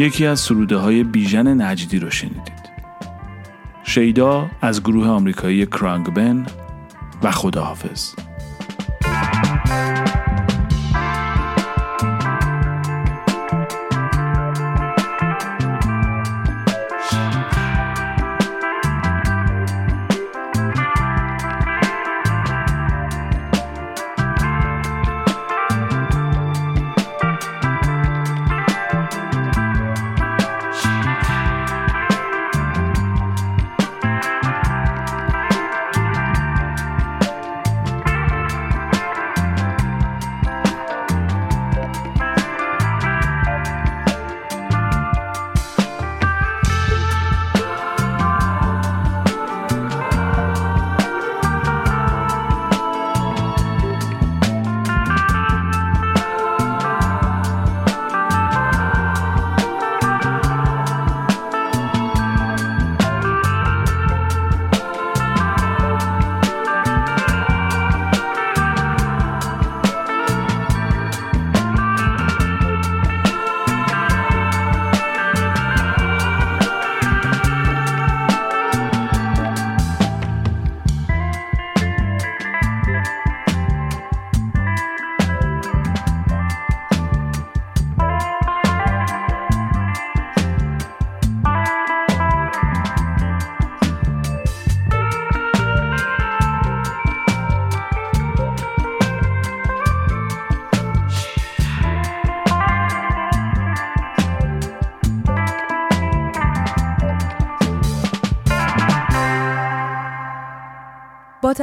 یکی 0.00 0.26
از 0.26 0.40
سروده 0.40 0.76
های 0.76 1.04
بیژن 1.04 1.62
نجدی 1.62 1.98
رو 1.98 2.10
شنیدید. 2.10 2.70
شیدا 3.84 4.50
از 4.60 4.82
گروه 4.82 5.08
آمریکایی 5.08 5.66
کرانگبن 5.66 6.46
و 7.22 7.30
خداحافظ. 7.30 8.14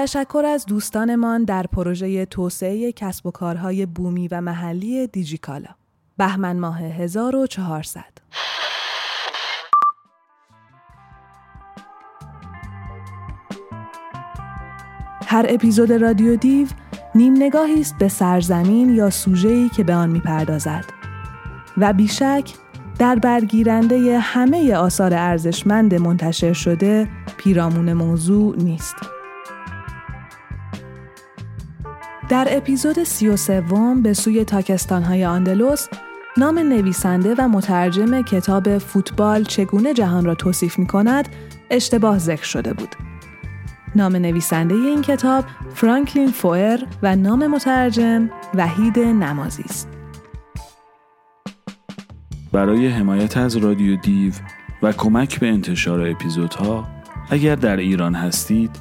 تشکر 0.08 0.44
از 0.46 0.66
دوستانمان 0.66 1.44
در 1.44 1.64
پروژه 1.64 2.26
توسعه 2.26 2.92
کسب 2.92 3.26
و 3.26 3.32
کارهای 3.32 3.86
بومی 3.86 4.28
و 4.28 4.42
محلی 4.42 5.08
دیجیکالا 5.08 5.70
بهمن 6.18 6.60
ماه 6.60 6.82
1400 6.82 8.04
هر 15.26 15.46
اپیزود 15.50 15.92
رادیو 15.92 16.36
دیو 16.36 16.68
نیم 17.16 17.34
نگاهی 17.38 17.82
است 17.82 17.96
به 18.00 18.08
سرزمین 18.08 18.96
یا 18.96 19.10
سوژه‌ای 19.10 19.70
که 19.70 19.84
به 19.84 19.94
آن 19.94 20.10
می‌پردازد 20.10 20.86
و 21.78 21.94
بیشک 21.94 22.54
در 23.00 23.16
برگیرنده 23.16 24.20
همه 24.20 24.76
آثار 24.76 25.14
ارزشمند 25.14 25.96
منتشر 25.96 26.54
شده 26.54 27.08
پیرامون 27.38 27.94
موضوع 27.94 28.56
نیست. 28.58 29.17
در 32.30 32.48
اپیزود 32.52 33.04
سی 33.04 33.28
و 33.28 33.36
سوم 33.36 34.02
به 34.02 34.14
سوی 34.14 34.46
تاکستانهای 34.46 35.26
آندلوس 35.26 35.88
نام 36.38 36.60
نویسنده 36.60 37.36
و 37.38 37.48
مترجم 37.48 38.22
کتاب 38.22 38.78
فوتبال 38.78 39.44
چگونه 39.44 39.94
جهان 39.94 40.26
را 40.26 40.36
توصیف 40.36 40.80
می 40.80 40.88
کند 40.88 41.30
اشتباه 41.70 42.18
ذکر 42.18 42.44
شده 42.44 42.74
بود. 42.74 42.96
نام 43.96 44.16
نویسنده 44.16 44.76
این 44.76 45.02
کتاب 45.02 45.46
فرانکلین 45.74 46.32
فوئر 46.32 46.80
و 47.04 47.16
نام 47.16 47.48
مترجم 47.48 48.30
وحید 48.54 49.00
نمازی 49.00 49.64
است. 49.64 49.90
برای 52.52 52.88
حمایت 52.88 53.38
از 53.38 53.58
رادیو 53.58 53.96
دیو 53.96 54.34
و 54.84 54.92
کمک 54.92 55.40
به 55.40 55.48
انتشار 55.48 56.10
اپیزودها 56.10 56.88
اگر 57.30 57.56
در 57.56 57.78
ایران 57.78 58.16
هستید 58.16 58.72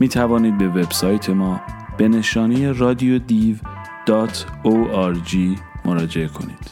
می 0.00 0.08
توانید 0.08 0.58
به 0.58 0.68
وبسایت 0.68 1.30
ما 1.30 1.60
به 2.00 2.08
نشانی 2.08 2.66
رادیو 2.66 3.18
دیو 3.18 3.56
مراجعه 5.84 6.28
کنید. 6.28 6.70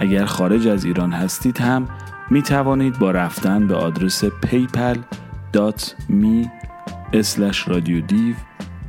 اگر 0.00 0.24
خارج 0.24 0.66
از 0.66 0.84
ایران 0.84 1.12
هستید 1.12 1.58
هم 1.58 1.88
می 2.30 2.42
توانید 2.42 2.98
با 2.98 3.10
رفتن 3.10 3.66
به 3.66 3.74
آدرس 3.74 4.24
paypal.me 4.24 6.48
رادیو 7.66 8.00
دیو 8.00 8.34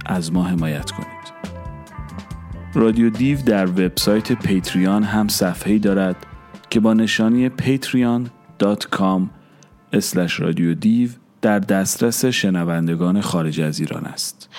از 0.05 0.34
ما 0.34 0.43
حمایت 0.43 0.91
کنید. 0.91 1.09
رادیو 2.73 3.09
دیو 3.09 3.41
در 3.41 3.65
وبسایت 3.65 4.34
پیتریان 4.34 5.03
هم 5.03 5.27
صفحه‌ای 5.27 5.80
دارد 5.80 6.25
که 6.69 6.80
با 6.80 6.93
نشانی 6.93 7.49
patreon.com 7.49 9.21
رادیو 10.39 10.73
دیو 10.73 11.09
در 11.41 11.59
دسترس 11.59 12.25
شنوندگان 12.25 13.21
خارج 13.21 13.61
از 13.61 13.80
ایران 13.80 14.05
است. 14.05 14.49